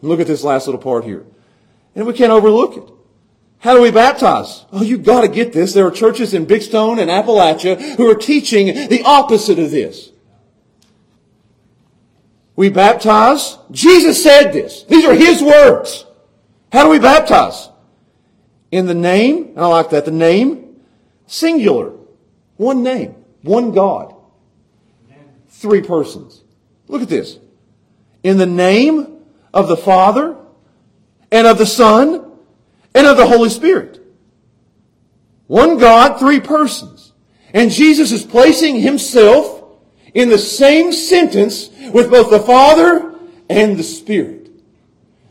[0.00, 1.26] Look at this last little part here.
[1.96, 2.94] And we can't overlook it.
[3.58, 4.64] How do we baptize?
[4.70, 5.74] Oh, you've got to get this.
[5.74, 10.12] There are churches in Big Stone and Appalachia who are teaching the opposite of this.
[12.54, 13.58] We baptize.
[13.72, 14.84] Jesus said this.
[14.84, 16.06] These are His words.
[16.70, 17.67] How do we baptize?
[18.70, 20.82] In the name, I like that, the name,
[21.26, 21.92] singular.
[22.56, 23.14] One name.
[23.42, 24.14] One God.
[25.48, 26.42] Three persons.
[26.86, 27.38] Look at this.
[28.22, 29.22] In the name
[29.54, 30.36] of the Father,
[31.30, 32.32] and of the Son,
[32.94, 34.00] and of the Holy Spirit.
[35.46, 37.12] One God, three persons.
[37.54, 39.64] And Jesus is placing himself
[40.14, 43.14] in the same sentence with both the Father
[43.48, 44.50] and the Spirit.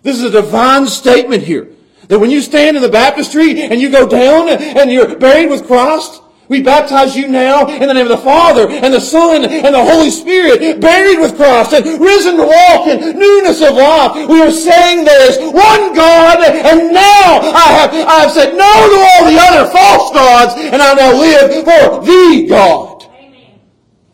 [0.01, 1.69] This is a divine statement here.
[2.07, 5.67] That when you stand in the baptistry and you go down and you're buried with
[5.67, 9.75] Christ, we baptize you now in the name of the Father and the Son and
[9.75, 14.29] the Holy Spirit, buried with Christ and risen to walk in newness of life.
[14.29, 18.63] We are saying there is one God and now I have, I have said no
[18.63, 23.03] to all the other false gods and I now live for the God.
[23.03, 23.59] Amen.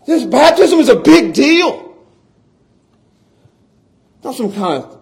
[0.08, 1.96] This baptism is a big deal.
[4.24, 5.00] Not some kind of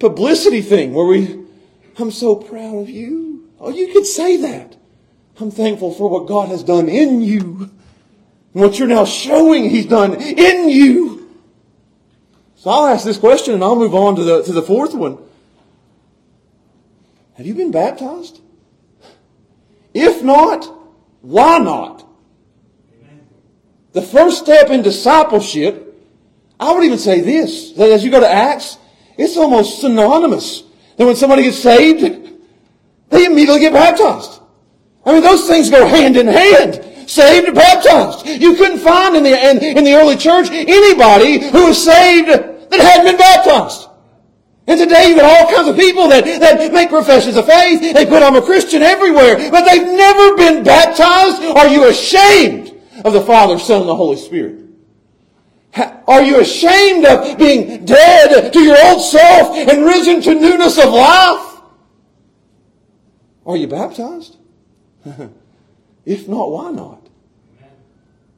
[0.00, 1.43] publicity thing where we,
[1.98, 3.50] I'm so proud of you.
[3.60, 4.76] Oh, you could say that.
[5.40, 7.70] I'm thankful for what God has done in you
[8.52, 11.30] and what you're now showing He's done in you.
[12.56, 15.18] So I'll ask this question and I'll move on to the, to the fourth one.
[17.34, 18.40] Have you been baptized?
[19.92, 20.64] If not,
[21.20, 22.06] why not?
[23.92, 25.96] The first step in discipleship,
[26.58, 28.78] I would even say this, that as you go to Acts,
[29.16, 30.63] it's almost synonymous
[30.96, 32.00] that when somebody gets saved,
[33.10, 34.40] they immediately get baptized.
[35.04, 36.84] I mean, those things go hand in hand.
[37.08, 38.26] Saved and baptized.
[38.26, 42.80] You couldn't find in the, in, in the early church anybody who was saved that
[42.80, 43.88] hadn't been baptized.
[44.66, 47.94] And today you've got all kinds of people that, that make professions of faith.
[47.94, 51.42] They put I'm a Christian everywhere, but they've never been baptized.
[51.42, 52.72] Are you ashamed
[53.04, 54.63] of the Father, Son, and the Holy Spirit?
[55.76, 60.90] Are you ashamed of being dead to your old self and risen to newness of
[60.90, 61.60] life?
[63.46, 64.36] Are you baptized?
[66.04, 67.08] if not, why not?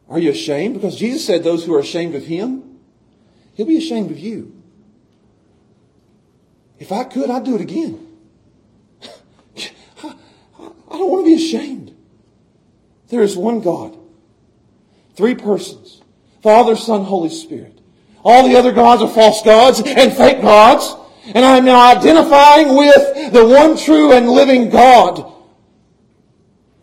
[0.09, 0.75] Are you ashamed?
[0.75, 2.79] Because Jesus said those who are ashamed of him,
[3.55, 4.53] he'll be ashamed of you.
[6.79, 8.07] If I could, I'd do it again.
[10.03, 10.15] I
[10.91, 11.95] don't want to be ashamed.
[13.09, 13.97] There is one God,
[15.15, 15.96] three persons
[16.47, 17.81] Father, Son, Holy Spirit.
[18.23, 20.95] All the other gods are false gods and fake gods.
[21.35, 25.33] And I am now identifying with the one true and living God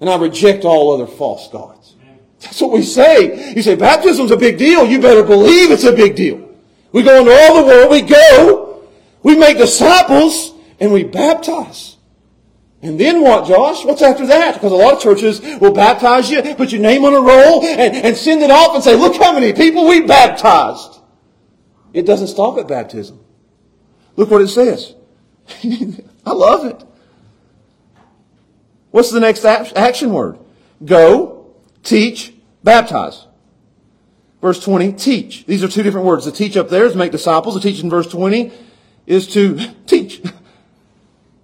[0.03, 1.95] and I reject all other false gods.
[2.41, 3.53] That's what we say.
[3.55, 4.85] You say, baptism's a big deal.
[4.85, 6.49] You better believe it's a big deal.
[6.91, 8.83] We go into all the world, we go,
[9.23, 11.95] we make disciples, and we baptize.
[12.83, 13.85] And then what, Josh?
[13.85, 14.55] What's after that?
[14.55, 17.95] Because a lot of churches will baptize you, put your name on a roll, and,
[17.95, 20.99] and send it off and say, look how many people we baptized.
[21.93, 23.23] It doesn't stop at baptism.
[24.17, 24.95] Look what it says.
[26.25, 26.83] I love it.
[28.91, 30.37] What's the next action word?
[30.83, 32.33] Go, teach,
[32.65, 33.27] baptize.
[34.41, 35.45] Verse 20, teach.
[35.45, 36.25] These are two different words.
[36.25, 37.55] The teach up there is make disciples.
[37.55, 38.51] The teach in verse 20
[39.07, 39.57] is to
[39.87, 40.21] teach.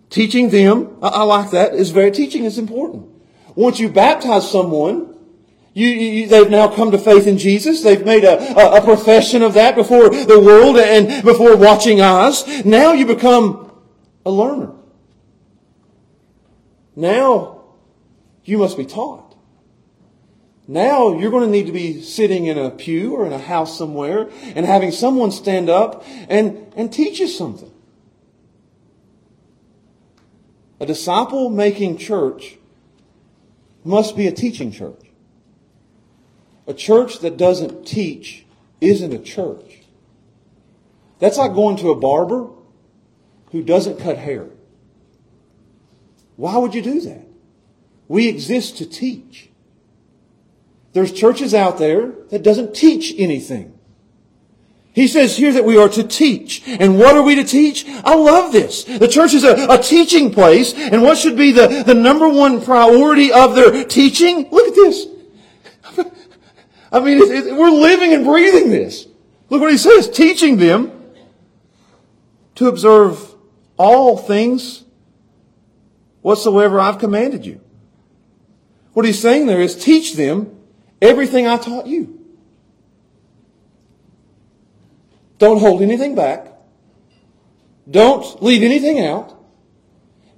[0.10, 3.08] Teaching them, I, I, like that, is very, teaching is important.
[3.56, 5.16] Once you baptize someone,
[5.74, 7.84] you, you, they've now come to faith in Jesus.
[7.84, 12.66] They've made a, a, a profession of that before the world and before watching eyes.
[12.66, 13.72] Now you become
[14.26, 14.74] a learner.
[16.96, 17.62] Now,
[18.44, 19.36] you must be taught.
[20.68, 23.78] Now you're going to need to be sitting in a pew or in a house
[23.78, 27.72] somewhere and having someone stand up and, and teach you something.
[30.80, 32.58] A disciple making church
[33.84, 35.06] must be a teaching church.
[36.68, 38.46] A church that doesn't teach
[38.80, 39.84] isn't a church.
[41.20, 42.50] That's like going to a barber
[43.52, 44.48] who doesn't cut hair.
[46.38, 47.26] Why would you do that?
[48.08, 49.50] We exist to teach.
[50.94, 53.79] There's churches out there that doesn't teach anything.
[54.94, 56.68] He says here that we are to teach.
[56.68, 57.86] And what are we to teach?
[57.88, 58.84] I love this.
[58.84, 60.74] The church is a, a teaching place.
[60.74, 64.50] And what should be the, the number one priority of their teaching?
[64.52, 65.08] Look at this.
[66.92, 69.08] I mean, it, it, we're living and breathing this.
[69.50, 70.10] Look what he says.
[70.10, 70.92] Teaching them
[72.56, 73.36] to observe
[73.78, 74.84] all things
[76.22, 77.62] whatsoever I've commanded you.
[78.94, 80.60] What he's saying there is teach them
[81.02, 82.19] everything I taught you.
[85.40, 86.48] Don't hold anything back.
[87.90, 89.36] Don't leave anything out.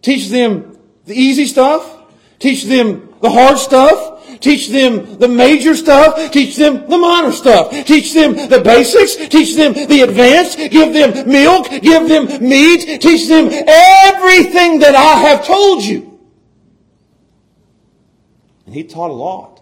[0.02, 1.98] Teach them the easy stuff.
[2.40, 4.40] Teach them the hard stuff.
[4.40, 6.32] Teach them the major stuff.
[6.32, 7.72] Teach them the minor stuff.
[7.86, 9.16] Teach them the basics.
[9.16, 10.58] Teach them the advanced.
[10.58, 11.70] Give them milk.
[11.70, 13.02] Give them meat.
[13.02, 16.20] Teach them everything that I have told you.
[18.66, 19.62] And he taught a lot.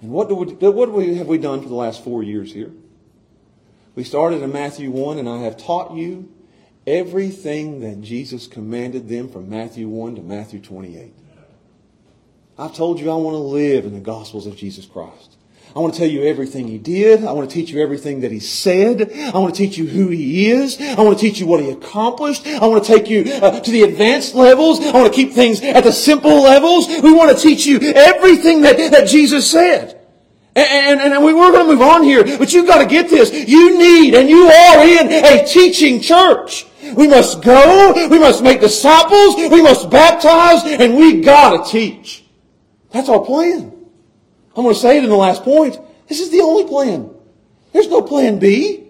[0.00, 2.70] And what, do we, what have we done for the last four years here?
[3.94, 6.32] We started in Matthew 1, and I have taught you
[6.86, 11.12] everything that Jesus commanded them from Matthew 1 to Matthew 28.
[12.58, 15.36] I've told you I want to live in the Gospels of Jesus Christ.
[15.74, 17.24] I want to tell you everything he did.
[17.24, 19.12] I want to teach you everything that he said.
[19.12, 20.80] I want to teach you who he is.
[20.80, 22.46] I want to teach you what he accomplished.
[22.46, 24.78] I want to take you uh, to the advanced levels.
[24.80, 26.86] I want to keep things at the simple levels.
[26.86, 30.03] We want to teach you everything that, that Jesus said.
[30.56, 33.10] And, and, and we, we're going to move on here, but you've got to get
[33.10, 33.32] this.
[33.32, 36.66] You need and you are in a teaching church.
[36.96, 42.24] We must go, we must make disciples, we must baptize, and we got to teach.
[42.90, 43.72] That's our plan.
[44.56, 45.76] I'm going to say it in the last point.
[46.06, 47.10] This is the only plan.
[47.72, 48.84] There's no plan B.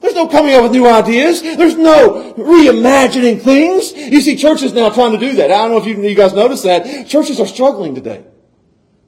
[0.00, 1.40] There's no coming up with new ideas.
[1.40, 3.92] There's no reimagining things.
[3.92, 5.52] You see churches now trying to do that.
[5.52, 7.06] I don't know if you, you guys noticed that.
[7.06, 8.24] Churches are struggling today.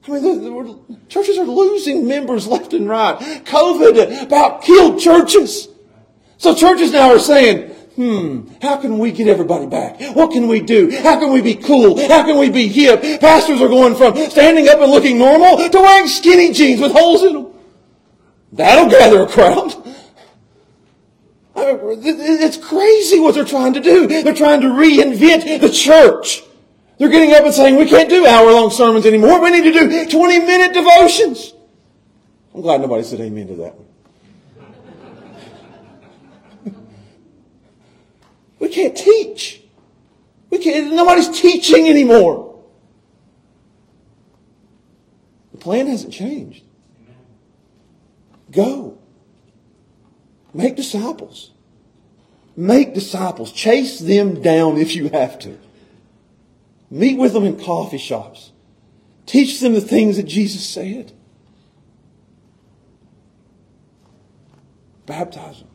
[0.07, 3.17] I mean, churches are losing members left and right.
[3.45, 5.67] COVID about killed churches.
[6.37, 9.99] So churches now are saying, Hmm, how can we get everybody back?
[10.15, 10.91] What can we do?
[11.01, 11.99] How can we be cool?
[12.07, 13.01] How can we be hip?
[13.19, 17.23] Pastors are going from standing up and looking normal to wearing skinny jeans with holes
[17.23, 17.53] in them.
[18.51, 19.73] That'll gather a crowd.
[21.55, 24.05] It's crazy what they're trying to do.
[24.05, 26.43] They're trying to reinvent the church.
[26.97, 29.39] They're getting up and saying, we can't do hour long sermons anymore.
[29.41, 31.53] We need to do 20 minute devotions.
[32.53, 33.85] I'm glad nobody said amen to that one.
[38.59, 39.61] We can't teach.
[40.49, 42.59] We can't, nobody's teaching anymore.
[45.51, 46.63] The plan hasn't changed.
[48.49, 48.97] Go.
[50.53, 51.51] Make disciples.
[52.55, 53.51] Make disciples.
[53.51, 55.59] Chase them down if you have to.
[56.89, 58.51] Meet with them in coffee shops.
[59.25, 61.11] Teach them the things that Jesus said.
[65.05, 65.67] Baptize them.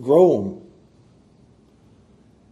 [0.00, 0.62] Grow them.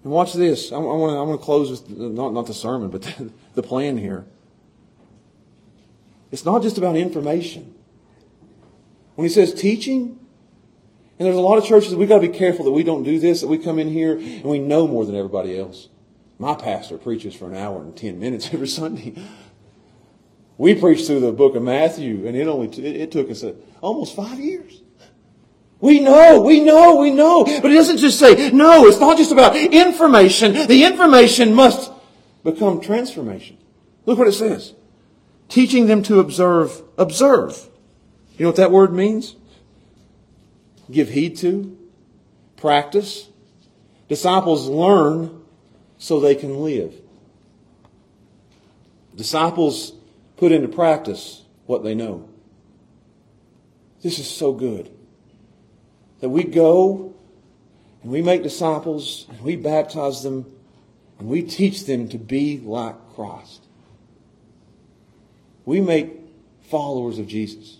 [0.03, 0.72] And watch this.
[0.72, 3.62] I, want to I want to close with not, not the sermon, but the, the
[3.62, 4.24] plan here.
[6.32, 7.74] It's not just about information.
[9.14, 10.18] When he says teaching,
[11.18, 13.18] and there's a lot of churches, we've got to be careful that we don't do
[13.18, 15.88] this, that we come in here and we know more than everybody else.
[16.41, 19.14] My pastor preaches for an hour and ten minutes every Sunday.
[20.57, 23.55] We preached through the book of Matthew, and it only t- it took us a,
[23.82, 24.80] almost five years.
[25.80, 27.45] We know, we know, we know.
[27.45, 30.66] But it doesn't just say, no, it's not just about information.
[30.66, 31.93] The information must
[32.43, 33.59] become transformation.
[34.07, 34.72] Look what it says.
[35.51, 37.68] Teaching them to observe, observe.
[38.38, 39.36] You know what that word means?
[40.91, 41.76] Give heed to,
[42.57, 43.28] practice.
[44.09, 45.39] Disciples learn
[46.01, 46.94] so they can live.
[49.14, 49.92] Disciples
[50.38, 52.28] put into practice what they know.
[54.03, 54.90] This is so good
[56.20, 57.14] that we go
[58.03, 60.46] and we make disciples and we baptize them
[61.18, 63.66] and we teach them to be like Christ.
[65.66, 66.16] We make
[66.62, 67.78] followers of Jesus.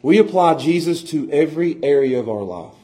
[0.00, 2.75] We apply Jesus to every area of our life.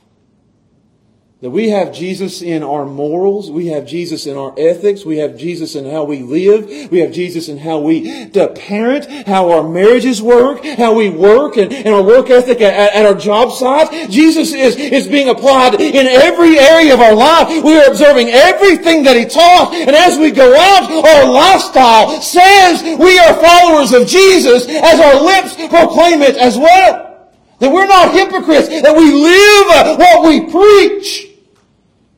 [1.42, 5.36] That we have Jesus in our morals, we have Jesus in our ethics, we have
[5.36, 10.22] Jesus in how we live, we have Jesus in how we parent, how our marriages
[10.22, 14.08] work, how we work, and, and our work ethic at, at, our job site.
[14.08, 17.48] Jesus is, is being applied in every area of our life.
[17.64, 22.84] We are observing everything that He taught, and as we go out, our lifestyle says
[23.00, 27.28] we are followers of Jesus as our lips proclaim it as well.
[27.58, 31.30] That we're not hypocrites, that we live what we preach.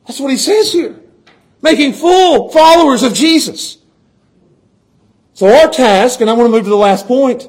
[0.06, 1.00] That's what he says here.
[1.62, 3.78] Making full followers of Jesus.
[5.32, 7.48] So our task, and I want to move to the last point,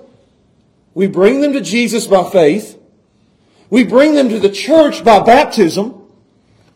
[0.93, 2.79] we bring them to Jesus by faith.
[3.69, 6.01] We bring them to the church by baptism.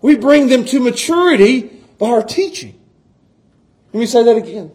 [0.01, 1.61] We bring them to maturity
[1.97, 2.80] by our teaching.
[3.93, 4.71] Let me say that again.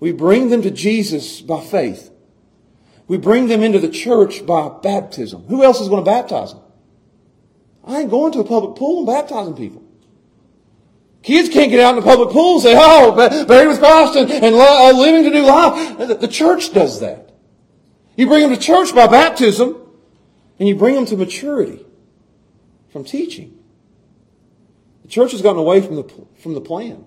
[0.00, 2.10] We bring them to Jesus by faith.
[3.06, 5.44] We bring them into the church by baptism.
[5.44, 6.62] Who else is going to baptize them?
[7.86, 9.82] I ain't going to a public pool and baptizing people.
[11.22, 13.14] Kids can't get out in the public pool and say, oh,
[13.46, 16.20] buried with Christ and, and uh, living to new life.
[16.20, 17.34] The church does that.
[18.16, 19.80] You bring them to church by baptism
[20.58, 21.84] and you bring them to maturity
[22.92, 23.58] from teaching.
[25.02, 27.06] The church has gotten away from the, from the plan.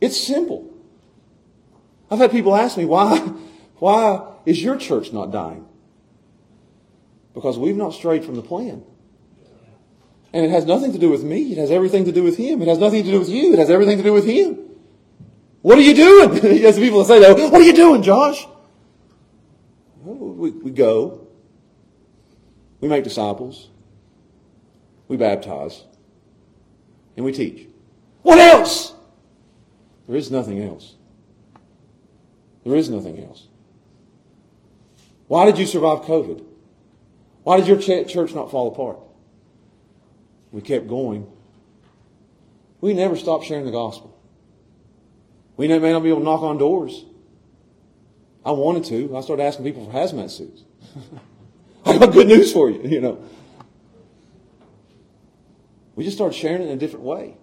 [0.00, 0.72] It's simple.
[2.10, 3.18] I've had people ask me, why,
[3.78, 5.66] why is your church not dying?
[7.34, 8.84] Because we've not strayed from the plan.
[10.36, 11.52] And it has nothing to do with me.
[11.52, 12.60] It has everything to do with Him.
[12.60, 13.54] It has nothing to do with you.
[13.54, 14.58] It has everything to do with Him.
[15.62, 16.62] What are you doing?
[16.66, 18.46] As people say that, what are you doing, Josh?
[20.02, 21.26] Well, we, we go.
[22.82, 23.70] We make disciples.
[25.08, 25.84] we baptize,
[27.16, 27.66] and we teach.
[28.20, 28.92] What else?
[30.06, 30.96] There is nothing else.
[32.62, 33.46] There is nothing else.
[35.28, 36.44] Why did you survive COVID?
[37.42, 38.98] Why did your church not fall apart?
[40.52, 41.26] We kept going.
[42.80, 44.16] We never stopped sharing the gospel.
[45.56, 47.04] We may not be able to knock on doors.
[48.44, 49.16] I wanted to.
[49.16, 50.62] I started asking people for hazmat suits.
[51.86, 53.24] I got good news for you, you know.
[55.94, 57.36] We just started sharing it in a different way.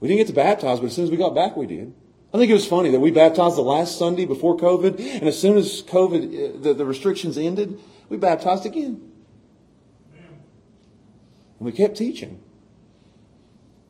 [0.00, 1.94] We didn't get to baptize, but as soon as we got back, we did.
[2.32, 5.38] I think it was funny that we baptized the last Sunday before COVID, and as
[5.38, 9.07] soon as COVID, uh, the, the restrictions ended, we baptized again.
[11.58, 12.40] And we kept teaching.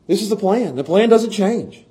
[0.07, 0.77] This is the plan.
[0.77, 1.85] The plan doesn't change.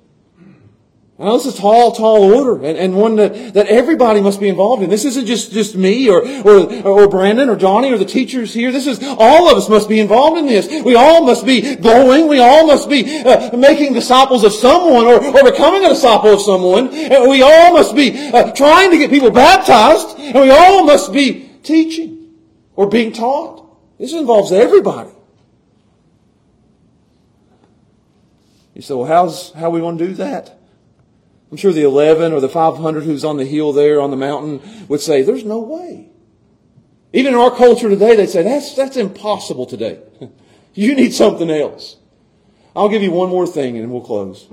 [1.20, 4.38] I know this is a tall, tall order, and, and one that, that everybody must
[4.38, 4.90] be involved in.
[4.90, 8.70] This isn't just, just me or, or, or Brandon or Johnny or the teachers here.
[8.70, 10.68] This is, all of us must be involved in this.
[10.84, 12.28] We all must be going.
[12.28, 16.40] We all must be uh, making disciples of someone or, or becoming a disciple of
[16.40, 16.94] someone.
[16.94, 21.12] And we all must be uh, trying to get people baptized, and we all must
[21.12, 22.32] be teaching
[22.76, 23.66] or being taught.
[23.98, 25.10] This involves everybody.
[28.78, 30.56] You say, well, how's, how are we going to do that?
[31.50, 34.86] I'm sure the 11 or the 500 who's on the hill there on the mountain
[34.86, 36.10] would say, there's no way.
[37.12, 40.00] Even in our culture today, they say, that's, that's impossible today.
[40.74, 41.96] you need something else.
[42.76, 44.46] I'll give you one more thing and we'll close.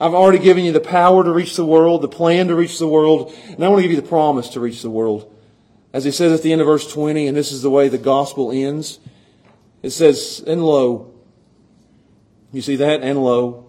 [0.00, 2.88] I've already given you the power to reach the world, the plan to reach the
[2.88, 5.30] world, and I want to give you the promise to reach the world.
[5.92, 7.98] As he says at the end of verse 20, and this is the way the
[7.98, 9.00] gospel ends,
[9.82, 11.12] it says, and lo,
[12.52, 13.02] you see that?
[13.02, 13.65] And lo,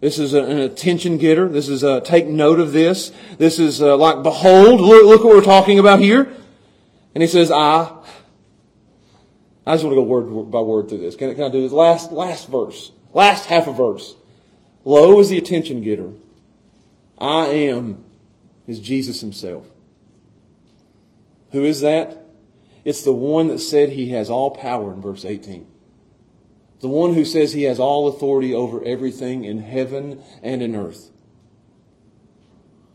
[0.00, 1.48] this is an attention getter.
[1.48, 3.10] This is a, take note of this.
[3.38, 6.32] This is a, uh, like, behold, look, look what we're talking about here.
[7.14, 7.94] And he says, I.
[9.66, 11.16] I just want to go word by word through this.
[11.16, 11.72] Can I, can I do this?
[11.72, 12.92] Last, last verse.
[13.12, 14.14] Last half of verse.
[14.84, 16.12] Lo is the attention getter.
[17.18, 18.04] I am
[18.66, 19.66] is Jesus himself.
[21.50, 22.24] Who is that?
[22.84, 25.66] It's the one that said he has all power in verse 18.
[26.80, 31.10] The one who says he has all authority over everything in heaven and in earth.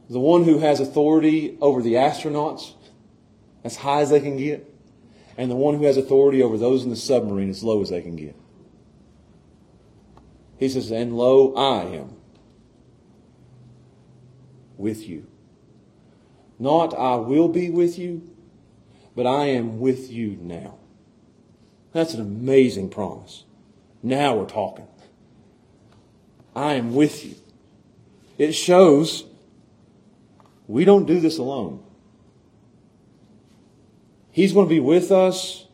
[0.09, 2.73] The one who has authority over the astronauts
[3.63, 4.69] as high as they can get.
[5.37, 8.01] And the one who has authority over those in the submarine as low as they
[8.01, 8.35] can get.
[10.57, 12.15] He says, And lo, I am
[14.77, 15.27] with you.
[16.59, 18.29] Not I will be with you,
[19.15, 20.77] but I am with you now.
[21.91, 23.45] That's an amazing promise.
[24.03, 24.87] Now we're talking.
[26.55, 27.35] I am with you.
[28.37, 29.23] It shows
[30.67, 31.83] we don't do this alone.
[34.31, 35.67] He's going to be with us.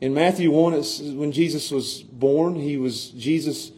[0.00, 0.72] In Matthew 1,
[1.16, 3.70] when Jesus was born, he was Jesus,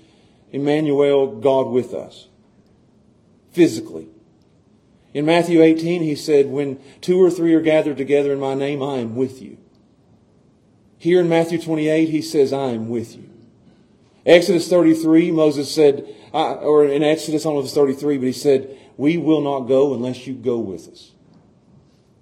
[0.51, 2.27] Emmanuel, God with us.
[3.53, 4.09] Physically.
[5.15, 8.83] In Matthew 18, he said, When two or three are gathered together in my name,
[8.83, 9.59] I am with you.
[10.97, 13.28] Here in Matthew 28, he says, I am with you.
[14.29, 18.27] Exodus 33, Moses said, uh, or in Exodus, I don't know if it's 33, but
[18.27, 21.13] he said, We will not go unless you go with us.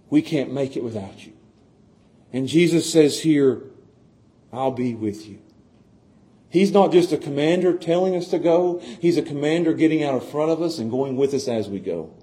[0.08, 1.32] We can't make it without you.
[2.32, 3.62] And Jesus says here,
[4.52, 5.40] I'll be with you.
[6.48, 8.78] He's not just a commander telling us to go.
[9.00, 11.80] He's a commander getting out in front of us and going with us as we
[11.80, 12.14] go.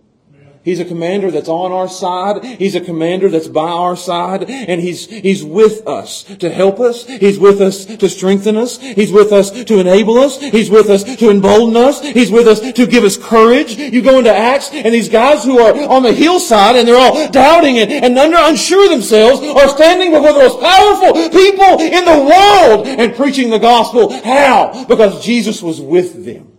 [0.64, 2.46] He's a commander that's on our side.
[2.46, 4.50] He's a commander that's by our side.
[4.50, 7.06] And he's, he's with us to help us.
[7.06, 8.80] He's with us to strengthen us.
[8.80, 10.40] He's with us to enable us.
[10.40, 12.02] He's with us to embolden us.
[12.02, 13.78] He's with us to give us courage.
[13.78, 17.30] You go into Acts and these guys who are on the hillside and they're all
[17.30, 22.26] doubting and, and under, unsure themselves are standing before the most powerful people in the
[22.26, 24.14] world and preaching the gospel.
[24.24, 24.86] How?
[24.86, 26.58] Because Jesus was with them.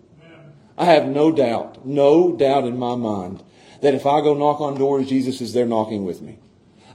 [0.76, 3.42] I have no doubt, no doubt in my mind
[3.84, 6.38] that if I go knock on doors, Jesus is there knocking with me.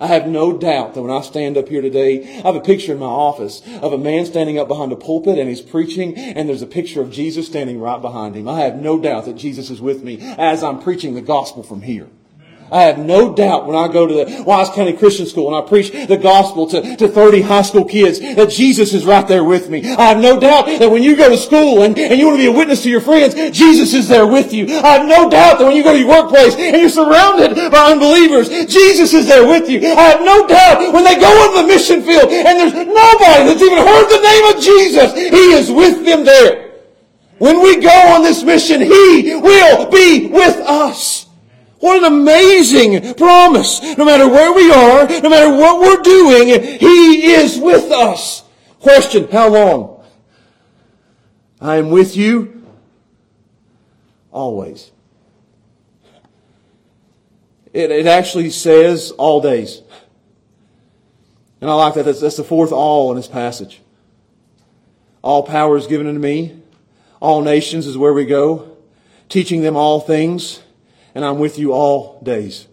[0.02, 2.94] I have no doubt that when I stand up here today, I have a picture
[2.94, 6.48] in my office of a man standing up behind a pulpit and he's preaching and
[6.48, 8.48] there's a picture of Jesus standing right behind him.
[8.48, 11.82] I have no doubt that Jesus is with me as I'm preaching the gospel from
[11.82, 12.08] here.
[12.72, 15.67] I have no doubt when I go to the Wise County Christian School and I
[15.67, 19.70] preach the gospel to, to 30 high school kids that Jesus is right there with
[19.70, 19.89] me.
[19.91, 22.43] I have no doubt that when you go to school and, and you want to
[22.43, 24.65] be a witness to your friends, Jesus is there with you.
[24.67, 27.91] I have no doubt that when you go to your workplace and you're surrounded by
[27.91, 29.80] unbelievers, Jesus is there with you.
[29.80, 33.61] I have no doubt when they go into the mission field and there's nobody that's
[33.61, 36.70] even heard the name of Jesus, He is with them there.
[37.39, 41.28] When we go on this mission, He will be with us.
[41.80, 43.82] What an amazing promise.
[43.97, 46.47] No matter where we are, no matter what we're doing,
[46.80, 48.43] He is with us.
[48.80, 50.03] Question, how long?
[51.61, 52.65] I am with you
[54.32, 54.91] always.
[57.73, 59.82] It, it actually says all days.
[61.61, 62.05] And I like that.
[62.05, 63.82] That's, that's the fourth all in this passage.
[65.21, 66.61] All power is given unto me.
[67.19, 68.77] All nations is where we go.
[69.27, 70.61] Teaching them all things.
[71.16, 72.68] And I'm with you all days.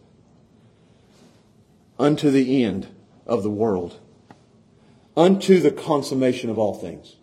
[1.99, 2.89] Unto the end
[3.27, 3.99] of the world.
[5.17, 7.17] Unto the consummation of all things.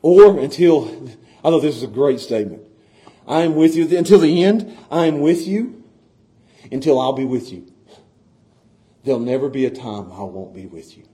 [0.00, 1.08] Or until,
[1.44, 2.62] I thought this is a great statement.
[3.26, 4.76] I am with you until the end.
[4.90, 5.82] I am with you
[6.70, 7.70] until I'll be with you.
[9.04, 11.04] There'll never be a time I won't be with you.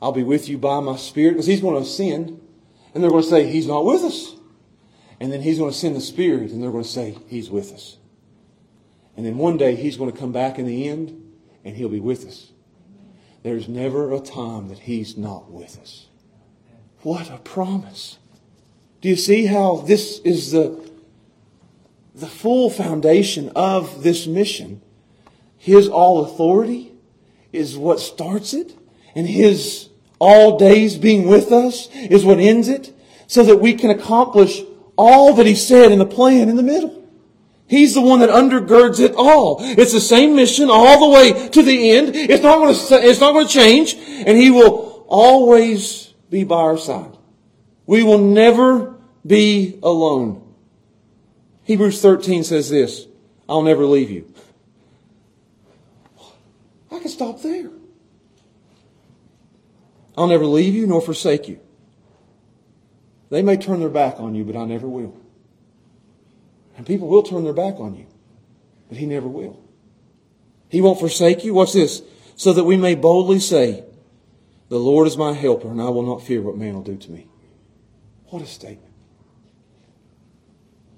[0.00, 2.40] I'll be with you by my Spirit because He's going to ascend
[2.94, 4.35] and they're going to say, He's not with us.
[5.20, 7.72] And then He's going to send the Spirit and they're going to say, He's with
[7.72, 7.96] us.
[9.16, 11.22] And then one day He's going to come back in the end
[11.64, 12.52] and He'll be with us.
[13.42, 16.06] There's never a time that He's not with us.
[17.02, 18.18] What a promise.
[19.00, 20.90] Do you see how this is the,
[22.14, 24.82] the full foundation of this mission?
[25.56, 26.92] His all authority
[27.52, 28.76] is what starts it,
[29.14, 29.88] and His
[30.18, 32.92] all days being with us is what ends it,
[33.26, 34.62] so that we can accomplish
[34.96, 37.04] all that He said in the plan in the middle.
[37.68, 39.56] He's the one that undergirds it all.
[39.60, 42.14] It's the same mission all the way to the end.
[42.14, 46.56] It's not going to, it's not going to change, and He will always be by
[46.56, 47.16] our side.
[47.86, 50.42] We will never be alone.
[51.64, 53.06] Hebrews 13 says this,
[53.48, 54.32] I'll never leave you.
[56.90, 57.70] I can stop there.
[60.16, 61.60] I'll never leave you nor forsake you.
[63.30, 65.16] They may turn their back on you, but I never will.
[66.76, 68.06] And people will turn their back on you,
[68.88, 69.58] but He never will.
[70.68, 71.54] He won't forsake you.
[71.54, 72.02] Watch this?
[72.36, 73.84] So that we may boldly say,
[74.68, 77.10] The Lord is my helper, and I will not fear what man will do to
[77.10, 77.26] me.
[78.26, 78.92] What a statement.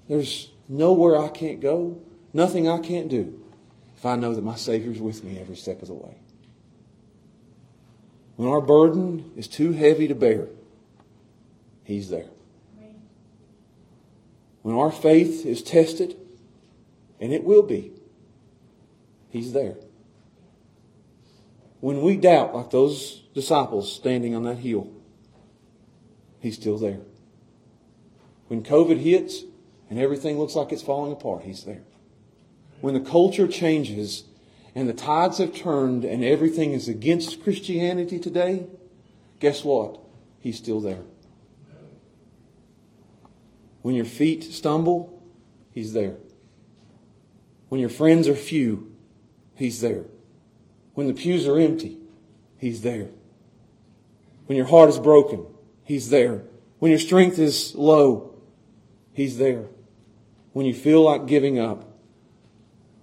[0.07, 2.01] There's nowhere I can't go,
[2.33, 3.39] nothing I can't do
[3.95, 6.15] if I know that my Savior's with me every step of the way.
[8.37, 10.47] When our burden is too heavy to bear,
[11.89, 12.27] He's there.
[14.61, 16.15] When our faith is tested,
[17.19, 17.93] and it will be,
[19.31, 19.75] He's there.
[21.79, 24.91] When we doubt, like those disciples standing on that hill,
[26.39, 26.99] He's still there.
[28.49, 29.41] When COVID hits
[29.89, 31.81] and everything looks like it's falling apart, He's there.
[32.81, 34.25] When the culture changes
[34.75, 38.67] and the tides have turned and everything is against Christianity today,
[39.39, 39.99] guess what?
[40.39, 41.01] He's still there.
[43.89, 45.19] When your feet stumble,
[45.71, 46.17] He's there.
[47.69, 48.95] When your friends are few,
[49.55, 50.03] He's there.
[50.93, 51.97] When the pews are empty,
[52.59, 53.07] He's there.
[54.45, 55.43] When your heart is broken,
[55.83, 56.43] He's there.
[56.77, 58.35] When your strength is low,
[59.11, 59.65] He's there.
[60.53, 61.91] When you feel like giving up,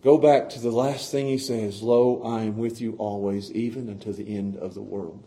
[0.04, 3.90] go back to the last thing He says Lo, I am with you always, even
[3.90, 5.24] unto the end of the world.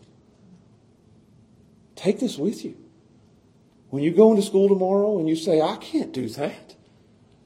[1.96, 2.78] Take this with you.
[3.90, 6.76] When you go into school tomorrow and you say, I can't do that.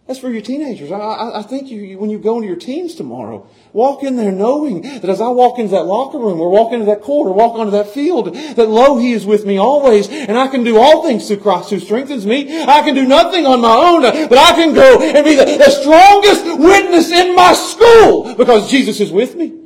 [0.06, 0.92] That's for your teenagers.
[0.92, 4.30] I, I, I think you, when you go into your teens tomorrow, walk in there
[4.30, 7.32] knowing that as I walk into that locker room or walk into that court or
[7.32, 10.76] walk onto that field, that lo, He is with me always and I can do
[10.76, 12.62] all things through Christ who strengthens me.
[12.64, 15.70] I can do nothing on my own, but I can go and be the, the
[15.70, 19.58] strongest witness in my school because Jesus is with me.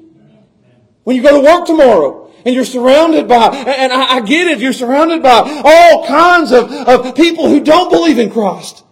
[1.03, 4.61] When you go to work tomorrow, and you're surrounded by, and I, I, get it,
[4.61, 8.85] you're surrounded by all kinds of, of people who don't believe in Christ.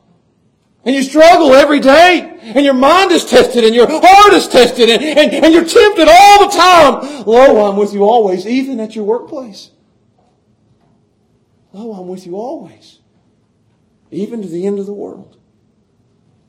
[0.84, 4.88] And you struggle every day, and your mind is tested, and your heart is tested,
[4.88, 7.24] and, and, and you're tempted all the time.
[7.26, 9.70] Lo, I'm with you always, even at your workplace.
[11.72, 13.01] Lo, I'm with you always,
[14.11, 15.36] even to the end of the world.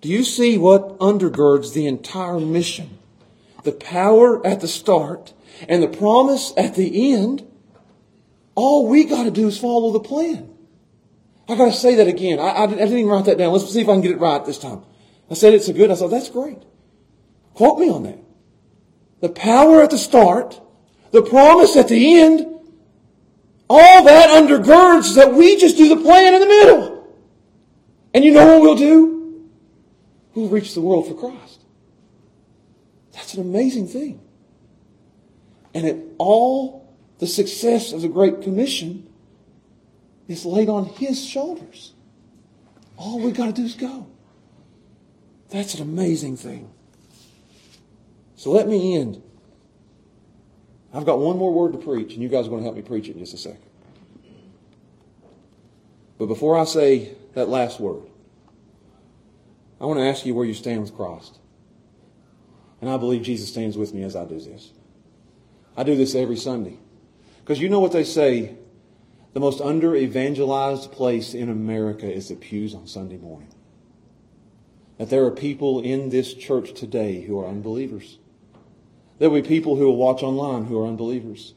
[0.02, 3.00] Do you see what undergirds the entire mission?
[3.64, 5.34] The power at the start
[5.68, 7.48] and the promise at the end,
[8.56, 10.54] all we got to do is follow the plan.
[11.50, 12.40] I got to say that again.
[12.40, 13.54] I, I, didn't even write that down.
[13.54, 14.84] Let's see if I can get it right this time.
[15.30, 15.92] I said it so good.
[15.92, 16.58] I thought, that's great.
[17.54, 18.20] Quote me on that.
[19.22, 20.60] The power at the start,
[21.12, 22.46] the promise at the end,
[23.70, 27.16] all that undergirds that we just do the plan in the middle.
[28.14, 29.50] And you know what we'll do?
[30.34, 31.62] We'll reach the world for Christ.
[33.14, 34.22] That's an amazing thing.
[35.78, 39.08] And it, all the success of the Great Commission
[40.28, 41.94] is laid on His shoulders.
[42.98, 44.08] All we got to do is go.
[45.52, 46.72] That's an amazing thing.
[48.38, 49.22] So let me end.
[50.92, 52.82] I've got one more word to preach, and you guys are going to help me
[52.82, 53.62] preach it in just a second.
[56.18, 58.02] But before I say that last word,
[59.80, 61.38] I want to ask you where you stand with Christ.
[62.82, 64.72] And I believe Jesus stands with me as I do this.
[65.78, 66.80] I do this every Sunday.
[67.40, 68.58] Because you know what they say
[69.34, 73.54] the most under evangelized place in America is the pews on Sunday morning.
[74.98, 78.18] That there are people in this church today who are unbelievers.
[79.20, 81.54] There will be people who will watch online who are unbelievers.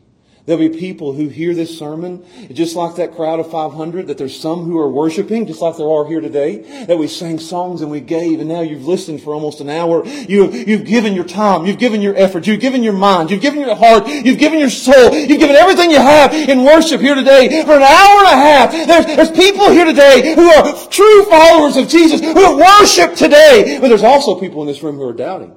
[0.50, 4.36] There'll be people who hear this sermon, just like that crowd of 500, that there's
[4.36, 7.88] some who are worshiping, just like there are here today, that we sang songs and
[7.88, 10.04] we gave, and now you've listened for almost an hour.
[10.04, 13.60] You, you've given your time, you've given your effort, you've given your mind, you've given
[13.60, 17.62] your heart, you've given your soul, you've given everything you have in worship here today
[17.62, 18.72] for an hour and a half.
[18.72, 23.86] There's, there's people here today who are true followers of Jesus, who worship today, but
[23.86, 25.56] there's also people in this room who are doubting.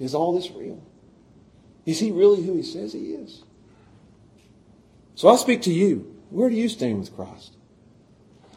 [0.00, 0.82] Is all this real?
[1.84, 3.42] Is he really who he says he is?
[5.18, 6.14] So I speak to you.
[6.30, 7.56] Where do you stand with Christ?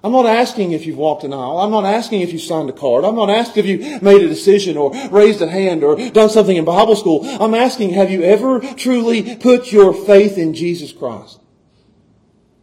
[0.04, 1.58] I'm not asking if you've walked an aisle.
[1.58, 3.04] I'm not asking if you signed a card.
[3.04, 6.56] I'm not asking if you made a decision or raised a hand or done something
[6.56, 7.22] in Bible school.
[7.24, 11.40] I'm asking, have you ever truly put your faith in Jesus Christ?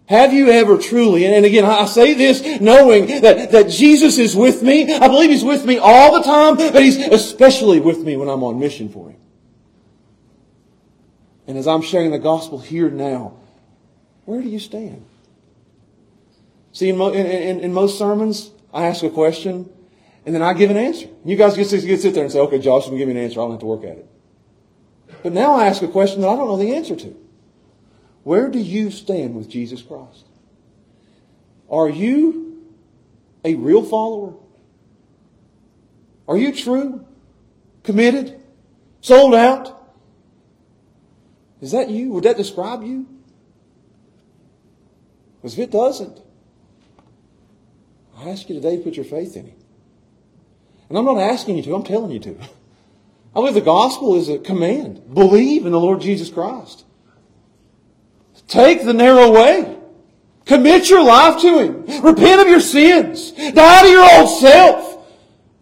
[0.06, 4.62] Have you ever truly, and again, I say this knowing that, that Jesus is with
[4.62, 4.94] me.
[4.94, 8.44] I believe He's with me all the time, but He's especially with me when I'm
[8.44, 9.20] on mission for Him.
[11.48, 13.38] And as I'm sharing the gospel here now,
[14.28, 15.06] where do you stand?
[16.72, 19.70] See, in, mo- in, in, in, most sermons, I ask a question
[20.26, 21.08] and then I give an answer.
[21.24, 23.24] You guys get to, get sit there and say, okay, Josh, you give me an
[23.24, 23.40] answer.
[23.40, 24.06] I don't have to work at it.
[25.22, 27.16] But now I ask a question that I don't know the answer to.
[28.22, 30.26] Where do you stand with Jesus Christ?
[31.70, 32.66] Are you
[33.46, 34.34] a real follower?
[36.28, 37.06] Are you true?
[37.82, 38.38] Committed?
[39.00, 39.90] Sold out?
[41.62, 42.10] Is that you?
[42.10, 43.06] Would that describe you?
[45.48, 46.20] Because if it doesn't,
[48.18, 49.56] I ask you today to put your faith in Him.
[50.90, 52.36] And I'm not asking you to, I'm telling you to.
[53.34, 55.14] I believe the gospel is a command.
[55.14, 56.84] Believe in the Lord Jesus Christ.
[58.46, 59.78] Take the narrow way.
[60.44, 62.02] Commit your life to Him.
[62.02, 63.32] Repent of your sins.
[63.32, 64.87] Die to your old self.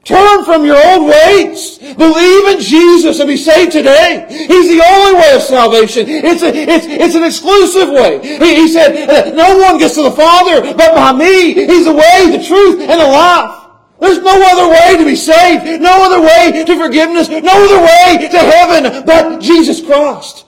[0.06, 1.78] Turn from your old ways.
[1.78, 4.24] Believe in Jesus and be saved today.
[4.30, 6.06] He's the only way of salvation.
[6.08, 8.20] It's, a, it's, it's an exclusive way.
[8.22, 11.54] He, he said, no one gets to the Father but by me.
[11.54, 13.66] He's the way, the truth, and the life.
[13.98, 15.82] There's no other way to be saved.
[15.82, 17.28] No other way to forgiveness.
[17.28, 20.45] No other way to heaven but Jesus Christ.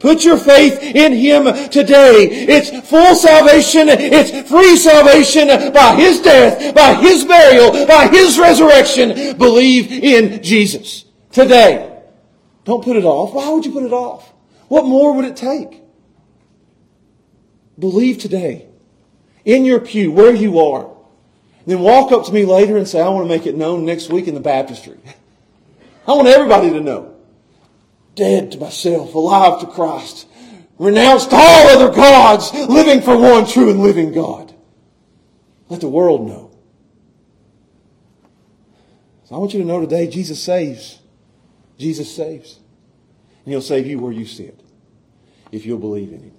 [0.00, 2.26] Put your faith in Him today.
[2.48, 3.86] It's full salvation.
[3.90, 9.36] It's free salvation by His death, by His burial, by His resurrection.
[9.36, 12.02] Believe in Jesus today.
[12.64, 13.34] Don't put it off.
[13.34, 14.32] Why would you put it off?
[14.68, 15.82] What more would it take?
[17.78, 18.68] Believe today.
[19.44, 20.90] In your pew, where you are.
[21.66, 24.08] Then walk up to me later and say, I want to make it known next
[24.08, 24.98] week in the baptistry.
[26.08, 27.19] I want everybody to know
[28.20, 30.28] dead to myself, alive to Christ,
[30.78, 34.54] renounced all other gods, living for one true and living God.
[35.70, 36.50] Let the world know.
[39.24, 40.98] So I want you to know today Jesus saves.
[41.78, 42.58] Jesus saves.
[43.46, 44.60] And He'll save you where you sit
[45.50, 46.34] if you'll believe in Him.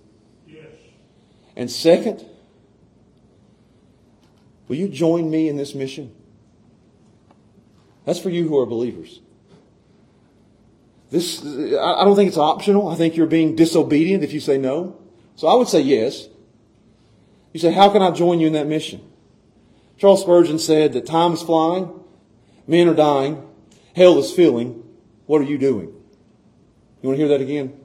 [0.45, 0.67] Yes.
[1.55, 2.23] And second,
[4.67, 6.13] will you join me in this mission?
[8.05, 9.19] That's for you who are believers.
[11.11, 12.87] This, I don't think it's optional.
[12.87, 14.97] I think you're being disobedient if you say no.
[15.35, 16.29] So I would say yes.
[17.51, 19.01] You say, how can I join you in that mission?
[19.97, 21.91] Charles Spurgeon said that time is flying,
[22.65, 23.45] men are dying,
[23.93, 24.83] hell is filling.
[25.25, 25.93] What are you doing?
[27.01, 27.77] You want to hear that again?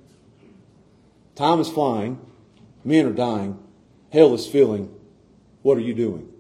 [1.35, 2.25] Time is flying,
[2.85, 3.59] men are dying,
[4.13, 4.95] hell is filling.
[5.63, 6.33] What are you doing?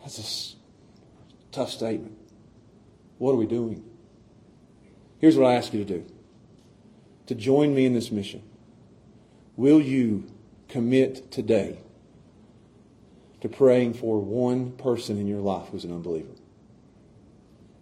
[0.00, 2.18] That's a tough statement.
[3.18, 3.87] What are we doing?
[5.18, 6.04] Here's what I ask you to do
[7.26, 8.42] to join me in this mission.
[9.56, 10.30] Will you
[10.68, 11.78] commit today
[13.40, 16.32] to praying for one person in your life who's an unbeliever?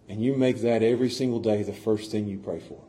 [0.09, 2.81] And you make that every single day the first thing you pray for.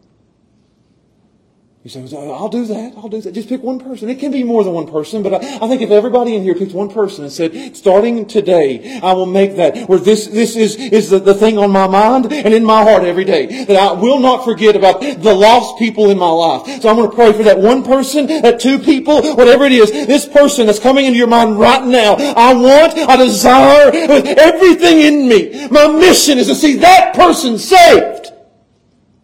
[1.89, 2.93] You say, I'll do that.
[2.99, 3.33] I'll do that.
[3.33, 4.11] Just pick one person.
[4.11, 6.55] It can be more than one person, but I, I, think if everybody in here
[6.55, 10.77] picked one person and said, starting today, I will make that where this, this is,
[10.77, 13.65] is the, the thing on my mind and in my heart every day.
[13.65, 16.83] That I will not forget about the lost people in my life.
[16.83, 19.91] So I'm going to pray for that one person, that two people, whatever it is,
[19.91, 22.17] this person that's coming into your mind right now.
[22.17, 25.69] I want, I desire with everything in me.
[25.69, 28.31] My mission is to see that person saved.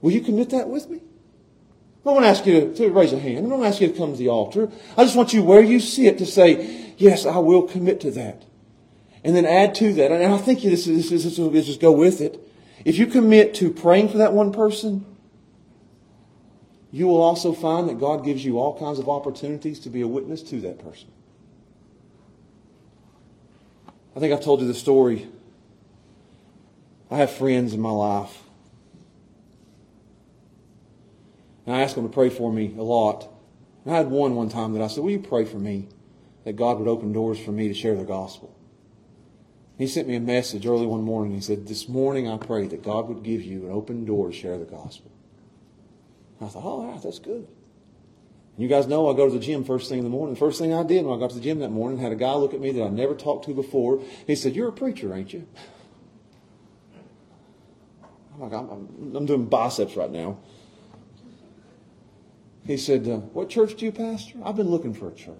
[0.01, 1.04] Will you commit that with me?
[2.05, 3.39] I don't want to ask you to, raise a hand.
[3.39, 4.71] I don't want to ask you to come to the altar.
[4.95, 8.45] I just want you where you sit to say, yes, I will commit to that.
[9.25, 10.13] And then add to that.
[10.13, 12.39] And I think this is, this is, this just go with it.
[12.85, 15.07] If you commit to praying for that one person,
[16.93, 20.07] you will also find that God gives you all kinds of opportunities to be a
[20.07, 21.09] witness to that person.
[24.15, 25.27] I think I've told you the story.
[27.11, 28.44] I have friends in my life
[31.67, 33.29] And I asked him to pray for me a lot.
[33.85, 35.89] And I had one one time that I said, Will you pray for me
[36.45, 38.55] that God would open doors for me to share the gospel?
[39.77, 41.35] He sent me a message early one morning.
[41.35, 44.33] He said, This morning I pray that God would give you an open door to
[44.33, 45.11] share the gospel.
[46.41, 47.49] I thought, Oh, that's good.
[48.57, 50.35] And you guys know I go to the gym first thing in the morning.
[50.35, 52.17] The first thing I did when I got to the gym that morning, had a
[52.17, 54.01] guy look at me that I never talked to before.
[54.27, 55.49] He said, You're a preacher, ain't you?
[58.35, 58.71] I'm like, I'm,
[59.17, 60.39] I'm doing biceps right now.
[62.67, 64.39] He said, uh, What church do you pastor?
[64.45, 65.37] I've been looking for a church.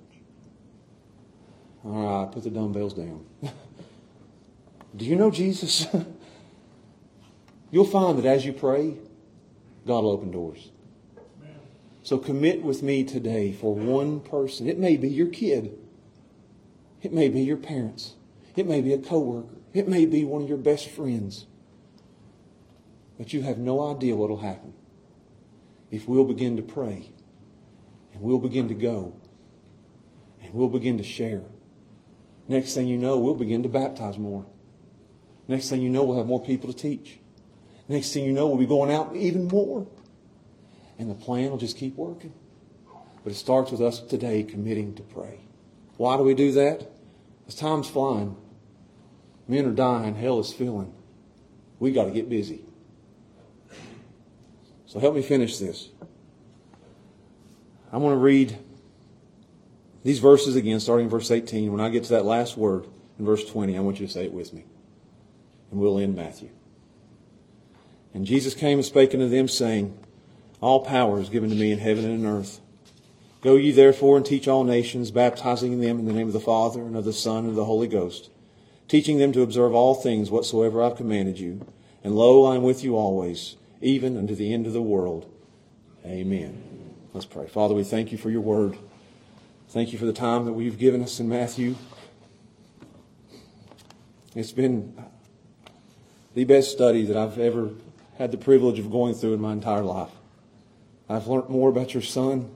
[1.85, 3.25] All right, put the dumbbells down.
[4.97, 5.87] do you know Jesus?
[7.71, 8.97] You'll find that as you pray,
[9.87, 10.71] God will open doors.
[12.03, 14.69] So commit with me today for one person.
[14.69, 15.79] It may be your kid.
[17.03, 18.15] It may be your parents.
[18.57, 19.57] It may be a coworker.
[19.73, 21.47] It may be one of your best friends.
[23.19, 24.75] But you have no idea what will happen
[25.95, 27.11] if we'll begin to pray
[28.13, 29.15] and we'll begin to go
[30.43, 31.43] and we'll begin to share.
[32.49, 34.45] Next thing you know, we'll begin to baptize more.
[35.47, 37.19] Next thing you know, we'll have more people to teach.
[37.89, 39.87] Next thing you know, we'll be going out even more.
[40.99, 42.33] And the plan will just keep working.
[43.23, 45.41] But it starts with us today committing to pray.
[45.97, 46.91] Why do we do that?
[47.47, 48.37] As time's flying.
[49.47, 50.15] Men are dying.
[50.15, 50.93] Hell is filling.
[51.79, 52.65] We got to get busy.
[54.95, 55.89] So help me finish this.
[57.93, 58.57] I'm going to read
[60.05, 61.73] these verses again, starting in verse 18.
[61.73, 62.87] When I get to that last word
[63.19, 64.67] in verse 20, I want you to say it with me.
[65.73, 66.51] And we'll end Matthew.
[68.15, 69.99] And Jesus came and spake unto them, saying,
[70.61, 72.61] All power is given to me in heaven and in earth.
[73.41, 76.83] Go ye therefore and teach all nations, baptizing them in the name of the Father,
[76.83, 78.31] and of the Son, and of the Holy Ghost,
[78.87, 81.67] teaching them to observe all things whatsoever I've commanded you.
[82.05, 85.31] And lo, I am with you always, even unto the end of the world.
[86.07, 86.95] Amen.
[87.13, 87.47] Let's pray.
[87.47, 88.79] Father, we thank you for your word.
[89.69, 91.77] Thank you for the time that we've given us in Matthew.
[94.35, 95.05] It's been
[96.35, 97.71] the best study that I've ever
[98.17, 100.11] had the privilege of going through in my entire life.
[101.09, 102.51] I've learned more about your son.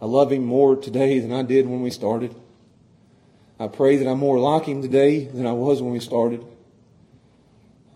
[0.00, 2.34] I love him more today than I did when we started.
[3.58, 6.44] I pray that I'm more like him today than I was when we started.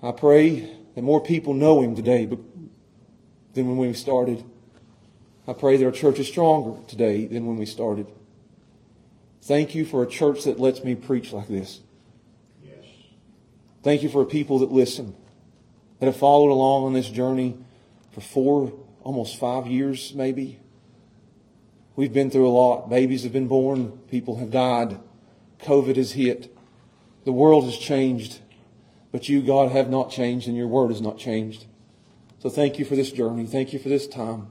[0.02, 4.44] I pray that more people know him today than when we started.
[5.46, 8.06] I pray that our church is stronger today than when we started.
[9.42, 11.80] Thank you for a church that lets me preach like this.
[12.64, 12.84] Yes.
[13.82, 15.16] Thank you for people that listen,
[15.98, 17.58] that have followed along on this journey
[18.12, 20.60] for four, almost five years, maybe.
[21.96, 22.88] We've been through a lot.
[22.88, 25.00] Babies have been born, people have died,
[25.60, 26.56] COVID has hit,
[27.24, 28.38] the world has changed.
[29.12, 31.66] But you, God, have not changed, and your word has not changed.
[32.38, 33.46] So thank you for this journey.
[33.46, 34.48] Thank you for this time.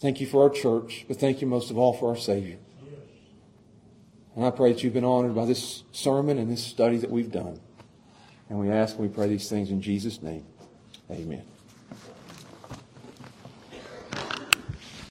[0.00, 2.58] Thank you for our church, but thank you most of all for our Savior.
[4.34, 7.30] And I pray that you've been honored by this sermon and this study that we've
[7.30, 7.60] done.
[8.48, 10.46] And we ask and we pray these things in Jesus' name.
[11.10, 11.57] Amen.